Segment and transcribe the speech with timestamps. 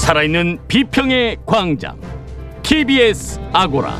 [0.00, 2.00] 살아있는 비평의 광장
[2.62, 3.94] TBS 아고라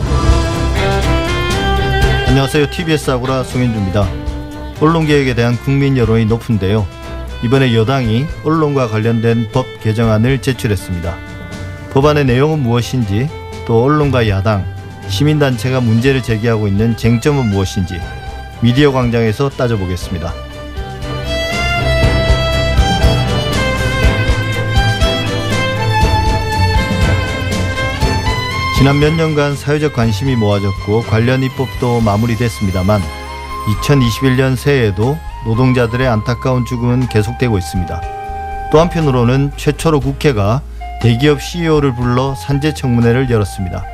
[2.27, 2.71] 안녕하세요.
[2.71, 4.09] TBS 아고라 송현주입니다.
[4.81, 6.87] 언론개혁에 대한 국민 여론이 높은데요.
[7.45, 11.15] 이번에 여당이 언론과 관련된 법 개정안을 제출했습니다.
[11.93, 13.29] 법안의 내용은 무엇인지
[13.67, 14.65] 또 언론과 야당,
[15.09, 18.01] 시민단체가 문제를 제기하고 있는 쟁점은 무엇인지
[18.63, 20.50] 미디어 광장에서 따져보겠습니다.
[28.81, 33.03] 지난 몇 년간 사회적 관심이 모아졌고 관련 입법도 마무리됐습니다만
[33.83, 38.01] 2021년 새해에도 노동자들의 안타까운 죽음은 계속되고 있습니다.
[38.73, 40.63] 또 한편으로는 최초로 국회가
[41.03, 43.85] 대기업 CEO를 불러 산재 청문회를 열었습니다.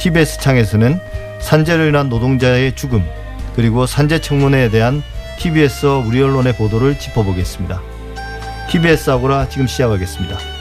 [0.00, 1.00] TBS 창에서는
[1.38, 3.08] 산재로 인한 노동자의 죽음
[3.54, 5.00] 그리고 산재 청문회에 대한
[5.38, 7.80] TBS 우리 언론의 보도를 짚어보겠습니다.
[8.68, 10.57] TBS 아고라 지금 시작하겠습니다.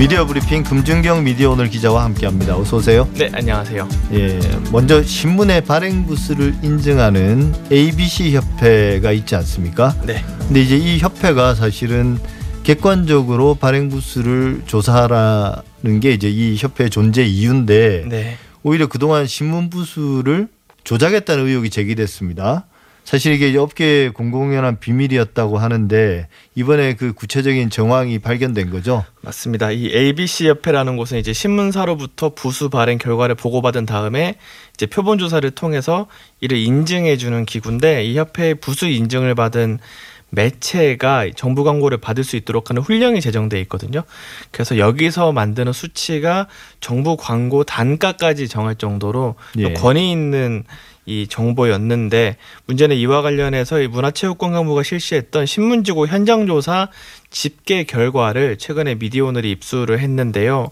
[0.00, 2.56] 미디어 브리핑 금준경 미디어 오늘 기자와 함께합니다.
[2.56, 3.06] 어서 오세요.
[3.12, 3.86] 네, 안녕하세요.
[4.14, 4.40] 예,
[4.72, 9.94] 먼저 신문의 발행 부스를 인증하는 ABC 협회가 있지 않습니까?
[10.06, 10.24] 네.
[10.38, 12.18] 근데 이제 이 협회가 사실은
[12.62, 18.38] 객관적으로 발행 부스를 조사하라는 게 이제 이 협회 존재 이유인데 네.
[18.62, 20.48] 오히려 그동안 신문 부수를
[20.82, 22.64] 조작했다는 의혹이 제기됐습니다.
[23.10, 29.04] 사실 이게 업계 공공연한 비밀이었다고 하는데 이번에 그 구체적인 정황이 발견된 거죠.
[29.22, 29.72] 맞습니다.
[29.72, 34.36] 이 ABC 협회라는 곳은 이제 신문사로부터 부수 발행 결과를 보고받은 다음에
[34.74, 36.06] 이제 표본 조사를 통해서
[36.38, 39.80] 이를 인증해 주는 기구인데 이 협회의 부수 인증을 받은
[40.28, 44.04] 매체가 정부 광고를 받을 수 있도록 하는 훈령이 제정돼 있거든요.
[44.52, 46.46] 그래서 여기서 만드는 수치가
[46.78, 49.72] 정부 광고 단가까지 정할 정도로 예.
[49.72, 50.62] 권위 있는
[51.10, 56.88] 이 정보였는데 문제는 이와 관련해서 이 문화체육관광부가 실시했던 신문지고 현장조사
[57.30, 60.70] 집계 결과를 최근에 미디어오늘이 입수를 했는데요.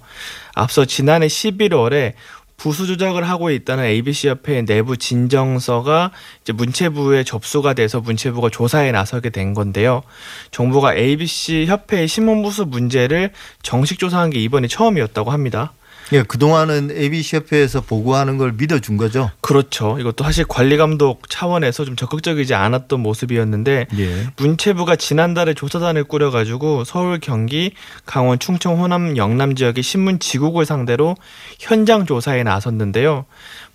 [0.54, 2.14] 앞서 지난해 11월에
[2.56, 6.10] 부수 조작을 하고 있다는 ABC 협회의 내부 진정서가
[6.42, 10.02] 이제 문체부에 접수가 돼서 문체부가 조사에 나서게 된 건데요.
[10.50, 13.30] 정부가 ABC 협회의 신문 부수 문제를
[13.62, 15.72] 정식 조사한 게 이번이 처음이었다고 합니다.
[16.12, 19.30] 예, 그동안은 ABC 협회에서 보고하는 걸 믿어준 거죠.
[19.40, 19.98] 그렇죠.
[19.98, 24.26] 이것도 사실 관리 감독 차원에서 좀 적극적이지 않았던 모습이었는데 예.
[24.36, 27.72] 문체부가 지난달에 조사단을 꾸려 가지고 서울, 경기,
[28.06, 31.14] 강원, 충청, 호남, 영남 지역의 신문 지국을 상대로
[31.58, 33.26] 현장 조사에 나섰는데요.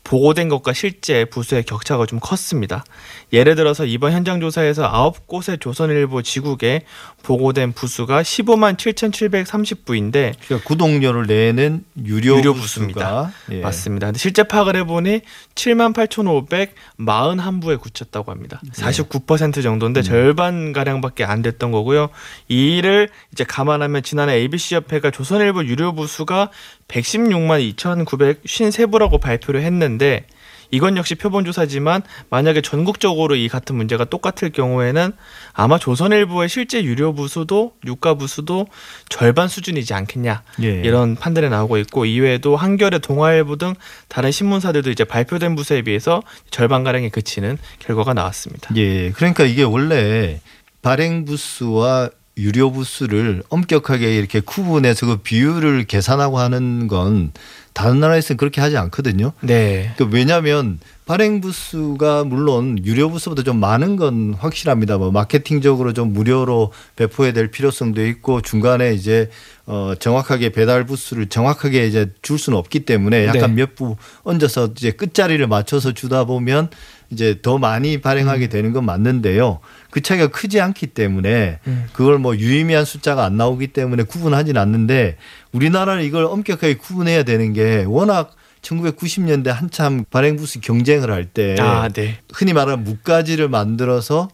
[0.04, 2.84] 보고된 것과 실제 부수의 격차가 좀 컸습니다.
[3.32, 6.84] 예를 들어서 이번 현장 조사에서 9곳의 조선일보 지국에
[7.24, 13.62] 보고된 부수가 15만 7,730부인데 그러니까 구독료를 내는 유료, 유료 부수가 예.
[13.62, 14.08] 맞습니다.
[14.08, 15.22] 근데 실제 파악을 해보니
[15.56, 18.62] 7만 8,541부에 그쳤다고 합니다.
[18.74, 22.10] 49% 정도인데 절반 가량밖에 안 됐던 거고요.
[22.50, 26.50] 이 일을 이제 감안하면 지난해 ABC 협회가 조선일보 유료 부수가
[26.88, 30.26] 116만 2,953부라고 발표를 했는데
[30.74, 32.02] 이건 역시 표본 조사지만
[32.32, 35.12] 만약에 전국적으로 이 같은 문제가 똑같을 경우에는
[35.54, 38.66] 아마 조선일보의 실제 유료 부수도 유가 부수도
[39.08, 40.82] 절반 수준이지 않겠냐 예.
[40.84, 43.76] 이런 판단이 나오고 있고 이외에도 한겨레 동아일보 등
[44.08, 48.76] 다른 신문사들도 이제 발표된 부수에 비해서 절반 가량에 그치는 결과가 나왔습니다.
[48.76, 50.42] 예, 그러니까 이게 원래
[50.82, 57.32] 발행 부수와 유료 부수를 엄격하게 이렇게 구분해서 그 비율을 계산하고 하는 건
[57.74, 59.34] 다른 나라에서는 그렇게 하지 않거든요.
[59.42, 59.94] 네.
[59.98, 64.98] 그 왜냐하면 발행 부수가 물론 유료 부수보다 좀 많은 건 확실합니다.
[64.98, 69.30] 뭐 마케팅적으로 좀 무료로 배포해야 될 필요성도 있고 중간에 이제
[69.66, 73.64] 어 정확하게 배달 부수를 정확하게 이제 줄 수는 없기 때문에 약간 네.
[73.64, 76.70] 몇부 얹어서 이제 끝자리를 맞춰서 주다 보면
[77.10, 79.60] 이제 더 많이 발행하게 되는 건 맞는데요.
[79.94, 81.86] 그 차이가 크지 않기 때문에 음.
[81.94, 85.18] 그걸 뭐 유의미한 숫자가 안 나오기 때문에 구분하진 않는데
[85.52, 88.32] 우리나라는 이걸 엄격하게 구분해야 되는 게 워낙
[88.64, 92.18] 1990년대 한참 발행 부수 경쟁을 할때 아, 네.
[92.34, 94.30] 흔히 말하는 묵가지를 만들어서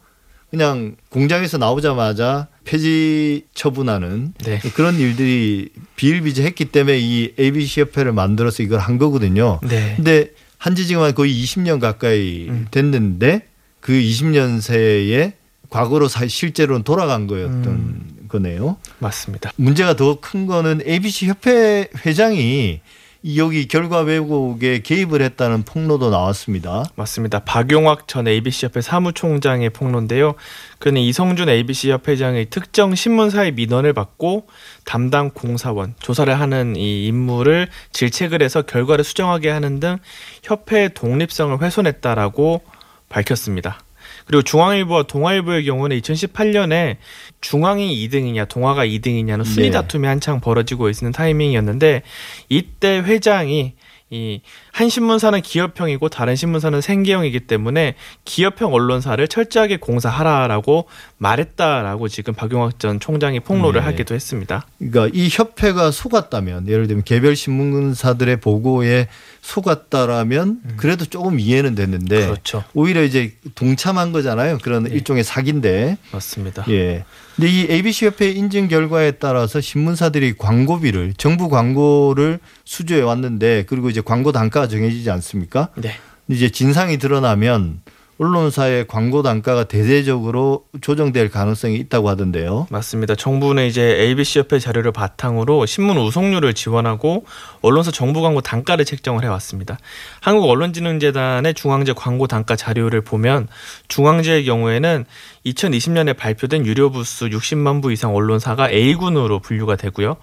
[0.49, 4.59] 그냥 공장에서 나오자마자 폐지 처분하는 네.
[4.75, 9.59] 그런 일들이 비일비재했기 때문에 이 ABC 협회를 만들어서 이걸 한 거거든요.
[9.67, 9.95] 네.
[9.97, 12.67] 근데 한지 지금 한 거의 20년 가까이 음.
[12.71, 13.41] 됐는데
[13.81, 15.33] 그 20년 새에
[15.69, 18.27] 과거로 사 실제로는 돌아간 거였던 음.
[18.27, 18.77] 거네요.
[18.99, 19.51] 맞습니다.
[19.55, 22.81] 문제가 더 큰 거는 ABC 협회 회장이
[23.21, 26.85] 이 여기 결과 왜곡에 개입을 했다는 폭로도 나왔습니다.
[26.95, 27.39] 맞습니다.
[27.39, 30.35] 박용학 전 ABC 협회 사무총장의 폭로인데요.
[30.79, 34.47] 그는 이성준 ABC 협회장의 특정 신문사의 민원을 받고
[34.85, 39.97] 담당 공사원 조사를 하는 이 임무를 질책을 해서 결과를 수정하게 하는 등
[40.43, 42.61] 협회의 독립성을 훼손했다라고
[43.09, 43.79] 밝혔습니다.
[44.29, 46.97] 그리고 중앙일보와 동아일보의 경우는 2018년에
[47.41, 49.71] 중앙이 2등이냐 동아가 2등이냐는 순위 네.
[49.71, 52.03] 다툼이 한창 벌어지고 있는 타이밍이었는데
[52.47, 53.73] 이때 회장이
[54.11, 54.41] 이
[54.79, 60.85] 한 신문사는 기업형이고 다른 신문사는 생계형이기 때문에 기업형 언론사를 철저하게 공사하라라고
[61.17, 63.85] 말했다라고 지금 박용학 전 총장이 폭로를 네.
[63.85, 64.65] 하기도 했습니다.
[64.77, 69.09] 그러니까 이 협회가 속았다면 예를 들면 개별 신문사들의 보고에
[69.41, 72.63] 속았다라면 그래도 조금 이해는 됐는데 그렇죠.
[72.73, 74.59] 오히려 이제 동참한 거잖아요.
[74.61, 74.91] 그런 네.
[74.91, 75.97] 일종의 사기인데.
[76.13, 76.63] 맞습니다.
[76.69, 77.03] 예.
[77.39, 84.01] 근데 이 ABC 협회 인증 결과에 따라서 신문사들이 광고비를 정부 광고를 수주해 왔는데 그리고 이제
[84.01, 85.69] 광고 단가가 정해지지 않습니까?
[85.77, 85.93] 네.
[86.27, 87.79] 이제 진상이 드러나면
[88.19, 92.67] 언론사의 광고 단가가 대대적으로 조정될 가능성이 있다고 하던데요.
[92.69, 93.15] 맞습니다.
[93.15, 97.25] 정부는 이제 ABC 협회 자료를 바탕으로 신문 우송률을 지원하고
[97.61, 99.77] 언론사 정부 광고 단가를 책정을 해왔습니다.
[100.19, 103.47] 한국 언론진흥재단의 중앙제 광고 단가 자료를 보면
[103.87, 105.05] 중앙제의 경우에는
[105.45, 110.17] 2020년에 발표된 유료 부수 60만 부 이상 언론사가 A군으로 분류가 되고요.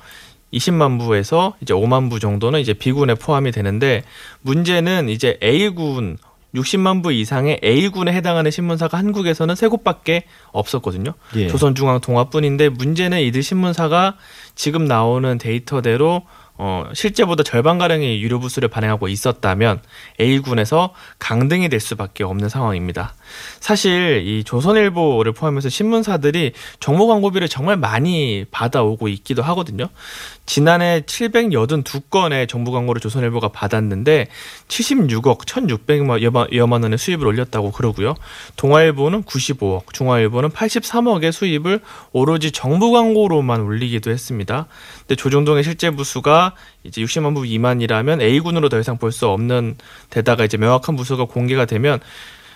[0.52, 4.02] 20만 부에서 이제 5만 부 정도는 이제 B군에 포함이 되는데
[4.42, 6.18] 문제는 이제 A군
[6.56, 11.12] 60만 부 이상의 A군에 해당하는 신문사가 한국에서는 세 곳밖에 없었거든요.
[11.36, 11.48] 예.
[11.48, 14.16] 조선중앙동아뿐인데 문제는 이들 신문사가
[14.54, 16.22] 지금 나오는 데이터대로
[16.58, 19.82] 어, 실제보다 절반 가량의 유료 부수를 발행하고 있었다면
[20.18, 23.14] A군에서 강등이 될 수밖에 없는 상황입니다.
[23.60, 29.88] 사실 이 조선일보를 포함해서 신문사들이 정보 광고비를 정말 많이 받아오고 있기도 하거든요.
[30.46, 34.28] 지난해 782건의 정부 광고를 조선일보가 받았는데
[34.68, 38.14] 76억 1,600여만 원의 수입을 올렸다고 그러고요.
[38.56, 41.80] 동아일보는 95억, 중화일보는 83억의 수입을
[42.12, 44.66] 오로지 정부 광고로만 올리기도 했습니다.
[45.00, 46.54] 근데 조정동의 실제 부수가
[46.84, 49.76] 이제 60만 부 미만이라면 A군으로 더 이상 볼 수 없는
[50.10, 52.00] 데다가 이제 명확한 부수가 공개가 되면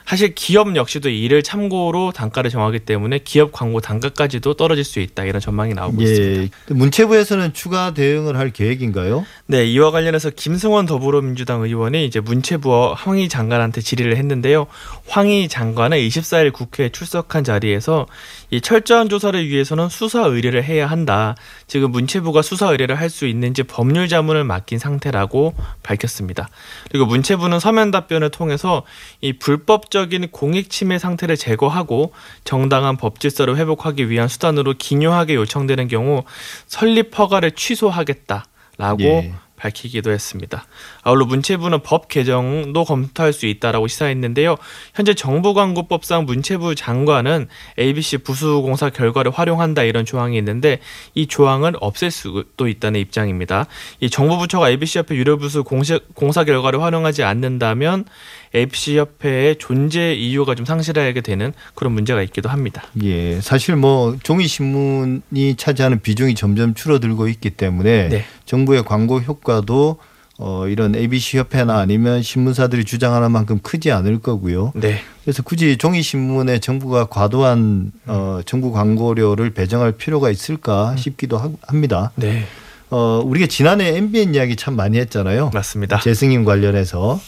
[0.07, 5.41] 사실 기업 역시도 이를 참고로 단가를 정하기 때문에 기업 광고 단가까지도 떨어질 수 있다 이런
[5.41, 6.43] 전망이 나오고 있습니다.
[6.43, 6.75] 예.
[6.75, 9.25] 문체부에서는 추가 대응을 할 계획인가요?
[9.47, 14.67] 네, 이와 관련해서 김승원 더불어민주당 의원이 이제 문체부와 황희 장관한테 질의를 했는데요.
[15.07, 18.07] 황희 장관은 24일 국회에 출석한 자리에서
[18.51, 21.37] 이 철저한 조사를 위해서는 수사 의뢰를 해야 한다.
[21.67, 26.49] 지금 문체부가 수사 의뢰를 할 수 있는지 법률 자문을 맡긴 상태라고 밝혔습니다.
[26.91, 28.85] 그리고 문체부는 서면 답변을 통해서
[29.21, 32.13] 이 불법적인 공익 침해 상태를 제거하고
[32.45, 36.23] 정당한 법 질서를 회복하기 위한 수단으로 기묘하게 요청되는 경우
[36.67, 39.33] 설립 허가를 취소하겠다라고 예.
[39.61, 40.65] 밝히기도 했습니다.
[41.03, 44.57] 아울러 문체부는 법 개정도 검토할 수 있다라고 시사했는데요.
[44.95, 47.49] 현재 정부광고법상 문체부 장관은
[47.79, 50.81] ABC 부수공사 결과를 활용한다 이런 조항이 있는데
[51.15, 53.67] 이 조항을 없앨 수도 있다는 입장입니다.
[54.01, 58.07] 이 정부 부처가 ABC 협회 유료 부수 공사, 결과를 활용하지 않는다면
[58.55, 62.83] ABC 협회의 존재 이유가 좀 상실하게 되는 그런 문제가 있기도 합니다.
[63.03, 63.41] 예.
[63.41, 68.25] 사실 뭐 종이 신문이 차지하는 비중이 점점 줄어들고 있기 때문에 네.
[68.47, 69.99] 정부의 광고 효과도
[70.43, 74.73] 어 이런 ABC 협회나 아니면 신문사들이 주장하는 만큼 크지 않을 거고요.
[74.75, 75.01] 네.
[75.23, 82.11] 그래서 굳이 종이 신문에 정부가 과도한 어 정부 광고료를 배정할 필요가 있을까 싶기도 하- 합니다.
[82.17, 82.45] 네.
[82.89, 85.51] 어 우리가 지난해 MBN 이야기 참 많이 했잖아요.
[85.55, 86.01] 맞습니다.
[86.01, 87.21] 재승인 관련해서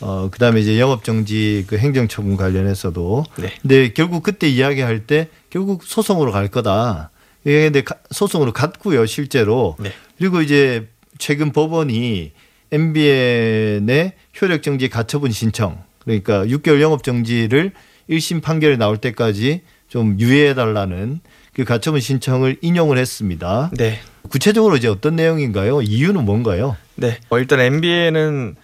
[0.00, 3.52] 어 그다음에 이제 영업 정지 그 행정 처분 관련해서도 네.
[3.60, 7.10] 근데 결국 그때 이야기할 때 결국 소송으로 갈 거다.
[7.46, 9.76] 예, 근데 가- 소송으로 갔고요, 실제로.
[9.78, 9.92] 네.
[10.18, 10.88] 그리고 이제
[11.18, 12.32] 최근 법원이
[12.72, 17.72] MBN의 효력 정지 가처분 신청 그러니까 6개월 영업 정지를
[18.08, 21.20] 1심 판결이 나올 때까지 좀 유예해 달라는
[21.52, 23.70] 그 가처분 신청을 인용을 했습니다.
[23.76, 23.98] 네.
[24.28, 25.82] 구체적으로 이제 어떤 내용인가요?
[25.82, 26.76] 이유는 뭔가요?
[26.94, 27.18] 네.
[27.28, 28.54] 어, 일단 MBN은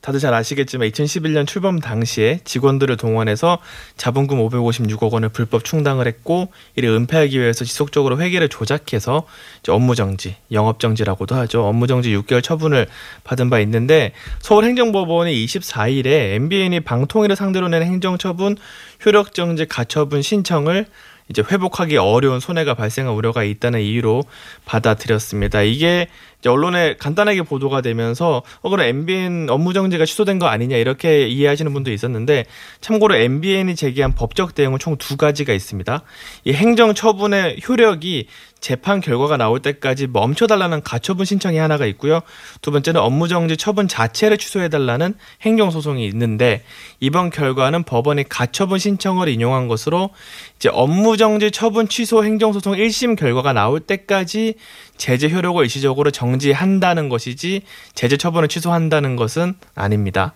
[0.00, 3.58] 다들 잘 아시겠지만 2011년 출범 당시에 직원들을 동원해서
[3.96, 9.26] 자본금 556억 원을 불법 충당을 했고 이를 은폐하기 위해서 지속적으로 회계를 조작해서
[9.60, 11.66] 이제 업무 정지, 영업 정지라고도 하죠.
[11.66, 12.86] 업무 정지 6개월 처분을
[13.24, 18.56] 받은 바 있는데 서울행정법원이 24일에 MBN이 방통위를 상대로 낸 행정처분
[19.04, 20.86] 효력 정지 가처분 신청을
[21.30, 24.24] 이제 회복하기 어려운 손해가 발생할 우려가 있다는 이유로
[24.64, 25.62] 받아들였습니다.
[25.62, 26.08] 이게
[26.48, 31.90] 언론에 간단하게 보도가 되면서 어 그럼 MBN 업무 정지가 취소된 거 아니냐 이렇게 이해하시는 분도
[31.90, 32.44] 있었는데
[32.80, 36.02] 참고로 MBN이 제기한 법적 대응은 총 두 가지가 있습니다.
[36.44, 38.26] 이 행정 처분의 효력이
[38.60, 42.20] 재판 결과가 나올 때까지 멈춰달라는 가처분 신청이 하나가 있고요.
[42.60, 46.62] 두 번째는 업무정지 처분 자체를 취소해달라는 행정소송이 있는데
[47.00, 50.10] 이번 결과는 법원이 가처분 신청을 인용한 것으로
[50.56, 54.54] 이제 업무정지 처분 취소 행정소송 1심 결과가 나올 때까지
[55.00, 57.62] 제재 효력을 일시적으로 정지한다는 것이지
[57.94, 60.34] 제재 처분을 취소한다는 것은 아닙니다.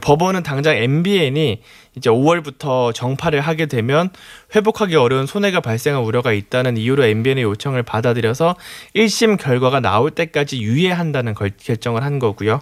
[0.00, 1.62] 법원은 당장 MBN이
[1.96, 4.10] 이제 5월부터 정파를 하게 되면
[4.54, 8.56] 회복하기 어려운 손해가 발생할 우려가 있다는 이유로 MBN의 요청을 받아들여서
[8.94, 12.60] 1심 결과가 나올 때까지 유예한다는 결정을 한 거고요.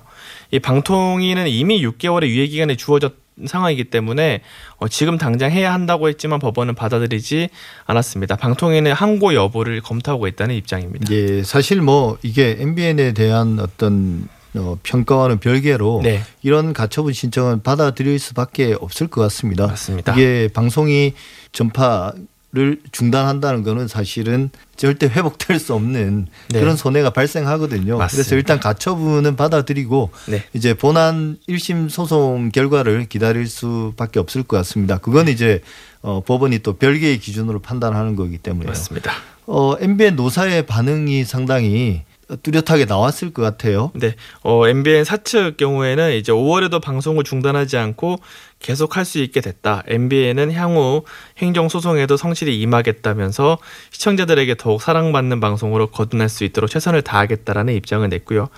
[0.50, 4.40] 이 방통위는 이미 6개월의 유예 기간이 주어졌 상황이기 때문에
[4.76, 7.48] 어, 지금 당장 해야 한다고 했지만 법원은 받아들이지
[7.86, 8.36] 않았습니다.
[8.36, 11.12] 방통위는 항고 여부를 검토하고 있다는 입장입니다.
[11.12, 16.22] 예, 사실 뭐 이게 MBN에 대한 어떤 어, 평가와는 별개로 네.
[16.42, 19.66] 이런 가처분 신청은 받아들일 수밖에 없을 것 같습니다.
[19.66, 20.12] 맞습니다.
[20.12, 21.14] 이게 방송이
[21.52, 22.12] 전파
[22.54, 26.60] 를 중단한다는 것은 사실은 절대 회복될 수 없는 네.
[26.60, 27.98] 그런 손해가 발생하거든요.
[27.98, 28.06] 맞습니다.
[28.06, 30.44] 그래서 일단 가처분은 받아들이고 네.
[30.52, 34.98] 이제 본안 1심 소송 결과를 기다릴 수밖에 없을 것 같습니다.
[34.98, 35.62] 그건 이제
[36.00, 39.12] 어, 법원이 또 별개의 기준으로 판단하는 거기 때문에 맞습니다.
[39.46, 42.02] 어, MBN 노사의 반응이 상당히
[42.42, 43.90] 뚜렷하게 나왔을 것 같아요.
[43.94, 44.14] 네.
[44.42, 48.20] 어, MBN 사측 경우에는 이제 5월에도 방송을 중단하지 않고
[48.64, 49.82] 계속 할 수 있게 됐다.
[49.86, 51.04] MBN은 향후
[51.36, 53.58] 행정 소송에도 성실히 임하겠다면서
[53.90, 58.48] 시청자들에게 더욱 사랑받는 방송으로 거듭날 수 있도록 최선을 다하겠다라는 입장을 냈고요.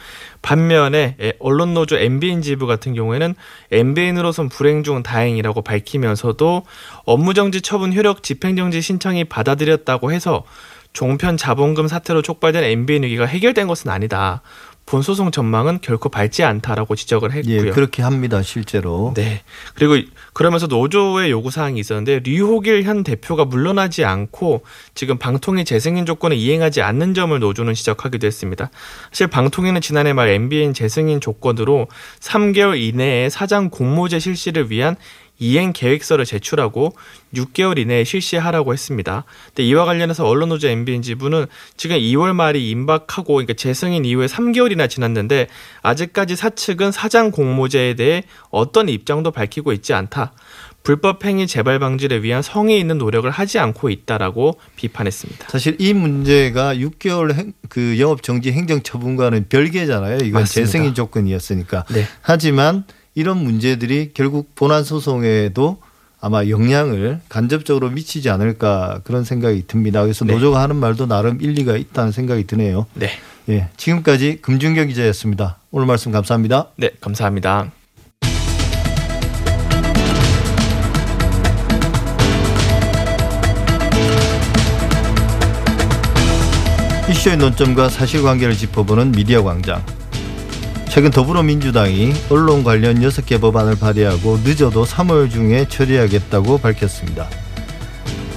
[0.42, 3.34] 반면에 언론 노조 MBN 지부 같은 경우에는
[3.72, 6.62] MBN으로선 불행 중 다행이라고 밝히면서도
[7.04, 10.44] 업무정지 처분 효력 집행정지 신청이 받아들였다고 해서
[10.92, 14.40] 종편 자본금 사태로 촉발된 MBN 위기가 해결된 것은 아니다.
[14.86, 17.66] 본 소송 전망은 결코 밝지 않다라고 지적을 했고요.
[17.66, 19.12] 예, 그렇게 합니다, 실제로.
[19.16, 19.42] 네.
[19.74, 24.62] 그리고 그러면서 노조의 요구 사항이 있었는데 류호길 현 대표가 물러나지 않고
[24.94, 28.70] 지금 방통위 재승인 조건을 이행하지 않는 점을 노조는 지적하기도 했습니다.
[29.10, 31.88] 사실 방통위는 지난해 말 MBN 재승인 조건으로
[32.20, 34.94] 3개월 이내에 사장 공모제 실시를 위한
[35.38, 36.94] 이행 계획서를 제출하고
[37.34, 39.24] 6개월 이내에 실시하라고 했습니다.
[39.48, 45.48] 근데 이와 관련해서 언론노조 MBN 지부는 지금 2월 말이 임박하고 그러니까 재승인 이후에 3개월이나 지났는데
[45.82, 50.32] 아직까지 사측은 사장 공모제에 대해 어떤 입장도 밝히고 있지 않다.
[50.86, 55.48] 불법 행위 재발 방지를 위한 성의 있는 노력을 하지 않고 있다라고 비판했습니다.
[55.48, 60.18] 사실 이 문제가 6개월 행, 그 영업 정지 행정 처분과는 별개잖아요.
[60.18, 60.46] 이건 맞습니다.
[60.46, 61.86] 재승인 조건이었으니까.
[61.90, 62.06] 네.
[62.22, 62.84] 하지만
[63.16, 65.78] 이런 문제들이 결국 본안 소송에도
[66.20, 70.02] 아마 영향을 간접적으로 미치지 않을까 그런 생각이 듭니다.
[70.02, 70.35] 그래서 네.
[70.35, 72.87] 노조가 하는 말도 나름 일리가 있다는 생각이 드네요.
[72.92, 73.11] 네.
[73.49, 73.68] 예.
[73.78, 75.56] 지금까지 금준경 기자였습니다.
[75.70, 76.68] 오늘 말씀 감사합니다.
[76.76, 77.73] 네, 감사합니다.
[87.08, 89.82] 이슈의 논점과 사실관계를 짚어보는 미디어 광장.
[90.96, 97.28] 최근 더불어민주당이 언론 관련 6개 법안을 발의하고 늦어도 3월 중에 처리하겠다고 밝혔습니다.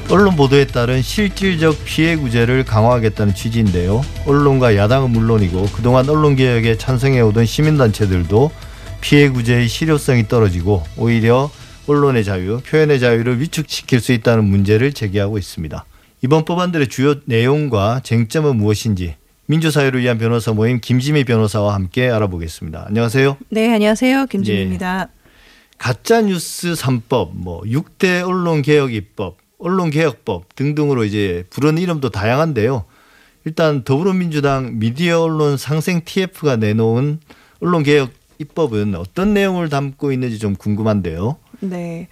[0.09, 4.01] 언론 보도에 따른 실질적 피해 구제를 강화하겠다는 취지인데요.
[4.25, 8.51] 언론과 야당은 물론이고 그동안 언론 개혁에 찬성해오던 시민단체들도
[8.99, 11.49] 피해 구제의 실효성이 떨어지고 오히려
[11.87, 15.85] 언론의 자유, 표현의 자유를 위축시킬 수 있다는 문제를 제기하고 있습니다.
[16.23, 19.15] 이번 법안들의 주요 내용과 쟁점은 무엇인지
[19.49, 22.85] 민주사회를 위한 변호사 모임 김지미 변호사와 함께 알아보겠습니다.
[22.87, 23.37] 안녕하세요.
[23.49, 24.27] 네, 안녕하세요.
[24.27, 25.07] 김지미입니다.
[25.11, 25.19] 예.
[25.79, 32.85] 가짜 뉴스 3법, 뭐 6대 언론 개혁 입법, 언론 개혁법 등등으로 이제 부르는 이름도 다양한데요.
[33.43, 37.19] 일단 더불어민주당 미디어 언론 상생 TF가 내놓은
[37.59, 41.37] 언론 개혁 입법은 어떤 내용을 담고 있는지 좀 궁금한데요.
[41.61, 42.07] 네.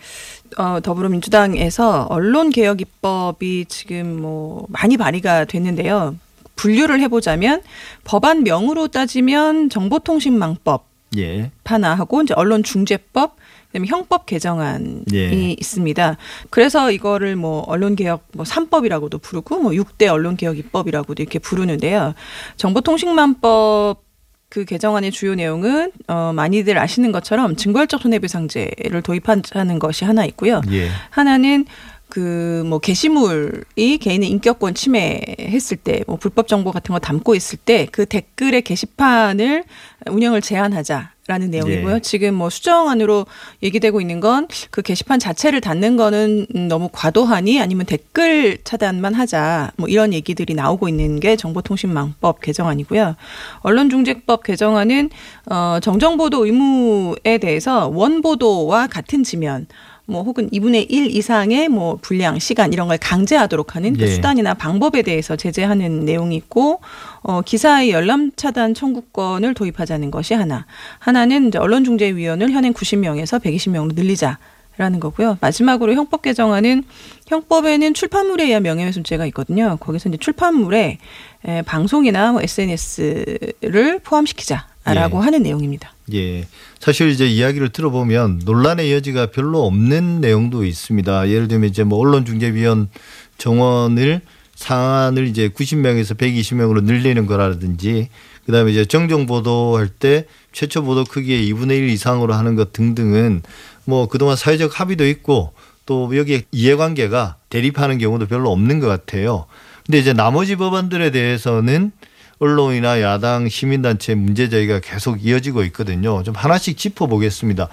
[0.58, 6.16] 어, 더불어민주당에서 언론 개혁 입법이 지금 뭐 많이 발의가 됐는데요.
[6.58, 7.62] 분류를 해보자면
[8.04, 10.86] 법안명으로 따지면 정보통신망법
[11.18, 11.52] 예.
[11.64, 13.38] 하나하고 이제 언론중재법
[13.68, 15.52] 그다음에 형법 개정안이 예.
[15.52, 16.18] 있습니다.
[16.50, 22.14] 그래서 이거를 뭐 언론개혁 뭐 3법이라고도 부르고 뭐 6대 언론개혁 입법이라고도 이렇게 부르는데요.
[22.58, 24.04] 정보통신망법
[24.50, 30.62] 그 개정안의 주요 내용은 어 많이들 아시는 것처럼 증거열적 손해배상제를 도입하는 것이 하나 있고요.
[30.72, 30.90] 예.
[31.10, 31.66] 하나는
[32.10, 37.88] 그 뭐 게시물이 개인의 인격권 침해했을 때 뭐 불법 정보 같은 거 담고 있을 때
[37.92, 39.64] 그 댓글의 게시판을
[40.10, 41.12] 운영을 제한하자.
[41.30, 41.96] 라는 내용이고요.
[41.96, 42.00] 예.
[42.00, 43.26] 지금 뭐 수정안으로
[43.62, 49.72] 얘기되고 있는 건 그 게시판 자체를 닫는 거는 음, 너무 과도하니 아니면 댓글 차단만 하자
[49.76, 53.18] 뭐 이런 얘기들이 나오고 있는 게 정보통신망법 개정안이고요.
[53.60, 55.10] 언론중재법 개정안은
[55.50, 59.68] 어 정정보도 의무에 대해서 원보도와 같은 지면
[60.10, 64.08] 뭐 혹은 2분의 1 이상의 뭐 분량, 시간 이런 걸 강제하도록 하는 그 예.
[64.08, 66.80] 수단이나 방법에 대해서 제재하는 내용이 있고
[67.22, 70.66] 어 기사의 열람 차단 청구권을 도입하자는 것이 하나.
[71.00, 74.40] 하나는 이제 언론중재위원을 현행 90명에서 120명으로 늘리자.
[74.80, 75.40] 라는 거고요.
[75.42, 76.84] 마지막으로 형법 개정안은
[77.26, 79.76] 형법에는 출판물에 의한 명예훼손죄가 있거든요.
[79.80, 81.00] 거기서 이제 출판물에
[81.46, 85.24] 에, 방송이나 뭐 SNS를 포함시키자 라고 예.
[85.24, 85.94] 하는 내용입니다.
[86.14, 86.46] 예.
[86.80, 91.30] 사실 이제 이야기를 들어보면 논란의 여지가 별로 없는 내용도 있습니다.
[91.30, 92.90] 예를 들면 이제 뭐 언론중재위원
[93.38, 94.22] 정원을
[94.56, 98.10] 상한을 이제 90명에서 120명으로 늘리는 거라든지
[98.46, 103.44] 그다음에 이제 정정 보도할 때 최초 보도 크기의 2분의 1 이상으로 하는 것 등등은
[103.86, 105.54] 뭐 그동안 사회적 합의도 있고
[105.86, 109.46] 또 여기에 이해관계가 대립하는 경우도 별로 없는 것 같아요.
[109.86, 111.92] 근데 이제 나머지 법안들에 대해서는
[112.40, 116.22] 언론이나 야당 시민단체 문제 제기가 계속 이어지고 있거든요.
[116.24, 117.68] 좀 하나씩 짚어보겠습니다.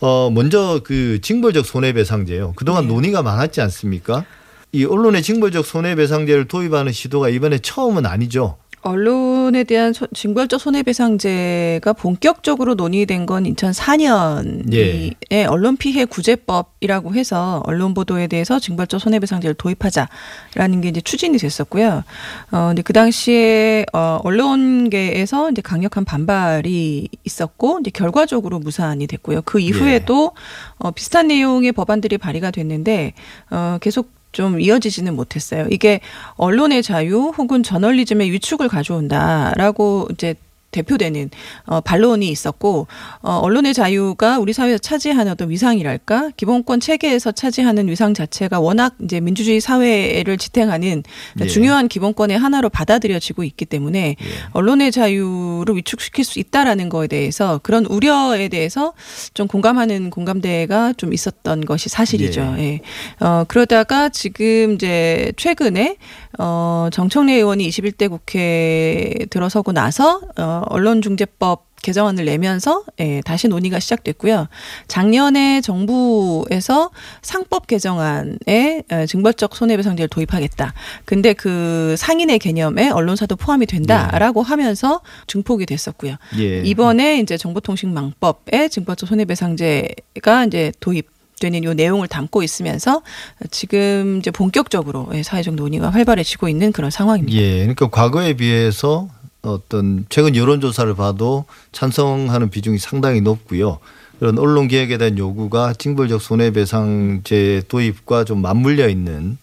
[0.00, 2.52] 어, 먼저 그 징벌적 손해배상제요.
[2.56, 2.92] 그동안 네.
[2.92, 4.24] 논의가 많았지 않습니까?
[4.72, 8.58] 이 언론의 징벌적 손해배상제를 도입하는 시도가 이번에 처음은 아니죠.
[8.84, 15.44] 언론에 대한 소- 징벌적 손해배상제가 본격적으로 논의된 건 2004년에 예.
[15.46, 22.04] 언론 피해 구제법이라고 해서 언론 보도에 대해서 징벌적 손해배상제를 도입하자라는 게 이제 추진이 됐었고요.
[22.52, 29.42] 어 근데 그 당시에 어 언론계에서 이제 강력한 반발이 있었고 이제 결과적으로 무산이 됐고요.
[29.44, 30.32] 그 이후에도
[30.78, 33.14] 어 비슷한 내용의 법안들이 발의가 됐는데
[33.50, 35.66] 어 계속 좀 이어지지는 못했어요.
[35.70, 36.00] 이게
[36.36, 40.34] 언론의 자유 혹은 저널리즘의 위축을 가져온다라고 이제
[40.74, 41.30] 대표되는
[41.66, 42.86] 어 반론이 있었고
[43.22, 49.20] 어 언론의 자유가 우리 사회에서 차지하는 어떤 위상이랄까 기본권 체계에서 차지하는 위상 자체가 워낙 이제
[49.20, 51.02] 민주주의 사회를 지탱하는
[51.40, 51.46] 예.
[51.46, 54.24] 중요한 기본권의 하나로 받아들여지고 있기 때문에 예.
[54.52, 58.92] 언론의 자유를 위축시킬 수 있다라는 거에 대해서 그런 우려에 대해서
[59.32, 62.56] 좀 공감하는 공감대가 좀 있었던 것이 사실이죠.
[62.58, 62.80] 예.
[63.20, 65.96] 어, 그러다가 지금 이제 최근에
[66.38, 74.48] 어, 정청래 의원이 21대 국회에 들어서고 나서 어, 언론중재법 개정안을 내면서 예, 다시 논의가 시작됐고요.
[74.88, 76.90] 작년에 정부에서
[77.20, 80.72] 상법 개정안에 에, 징벌적 손해배상제를 도입하겠다.
[81.04, 86.16] 근데 그 상인의 개념에 언론사도 포함이 된다라고 하면서 증폭이 됐었고요.
[86.38, 86.62] 예.
[86.62, 93.02] 이번에 이제 정보통신망법에 징벌적 손해배상제가 이제 도입 되는 요 내용을 담고 있으면서
[93.50, 97.38] 지금 이제 본격적으로 예, 사회적 논의가 활발해지고 있는 그런 상황입니다.
[97.38, 97.58] 예.
[97.58, 99.08] 그러니까 과거에 비해서
[99.44, 103.78] 어떤 최근 여론조사를 봐도 찬성하는 비중이 상당히 높고요.
[104.18, 109.38] 그런 언론 개혁에 대한 요구가 징벌적 손해배상제 도입과 좀 맞물려 있는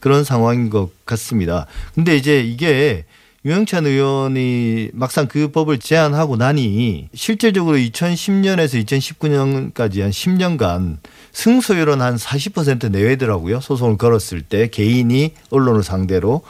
[0.00, 1.66] 그런 상황인 것 같습니다.
[1.94, 3.04] 근데 이제 이게
[3.46, 10.96] 유영찬 의원이 막상 그 법을 제안하고 나니 실질적으로 2010년에서 2019년까지 한 10년간
[11.32, 13.60] 승소율은 한 40% 내외더라고요.
[13.60, 16.40] 소송을 걸었을 때 개인이 언론을 상대로.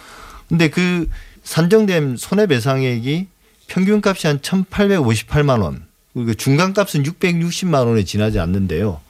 [0.49, 1.09] 근데 그
[1.44, 3.26] 산정된 손해배상액이
[3.68, 5.85] 평균값이 한 1,858만 원.
[6.12, 9.00] 그리고 중간값은 660만 원에 지나지 않는데요.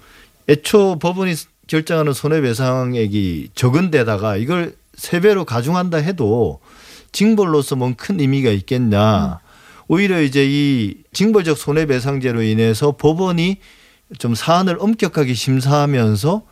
[0.48, 1.34] 애초 법원이
[1.66, 6.60] 결정하는 손해배상액이 적은 데다가 이걸 세 배로 가중한다 해도
[7.12, 9.40] 징벌로서 뭔 큰 의미가 있겠냐.
[9.86, 13.58] 오히려 이제 이 징벌적 손해배상제로 인해서 법원이
[14.18, 16.42] 좀 사안을 엄격하게 심사하면서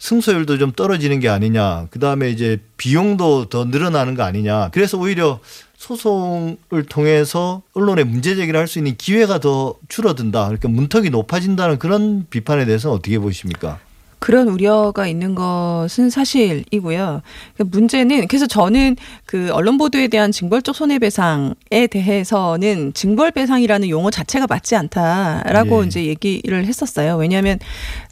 [0.00, 1.86] 승소율도 좀 떨어지는 게 아니냐.
[1.90, 4.70] 그 다음에 이제 비용도 더 늘어나는 거 아니냐.
[4.72, 5.38] 그래서 오히려
[5.76, 10.44] 소송을 통해서 언론에 문제 제기를 할 수 있는 기회가 더 줄어든다.
[10.46, 13.78] 그러니까 문턱이 높아진다는 그런 비판에 대해서 어떻게 보십니까?
[14.20, 17.22] 그런 우려가 있는 것은 사실이고요.
[17.56, 24.76] 그 문제는 그래서 저는 그 언론 보도에 대한 징벌적 손해배상에 대해서는 징벌배상이라는 용어 자체가 맞지
[24.76, 25.86] 않다라고 예.
[25.86, 27.16] 이제 얘기를 했었어요.
[27.16, 27.58] 왜냐하면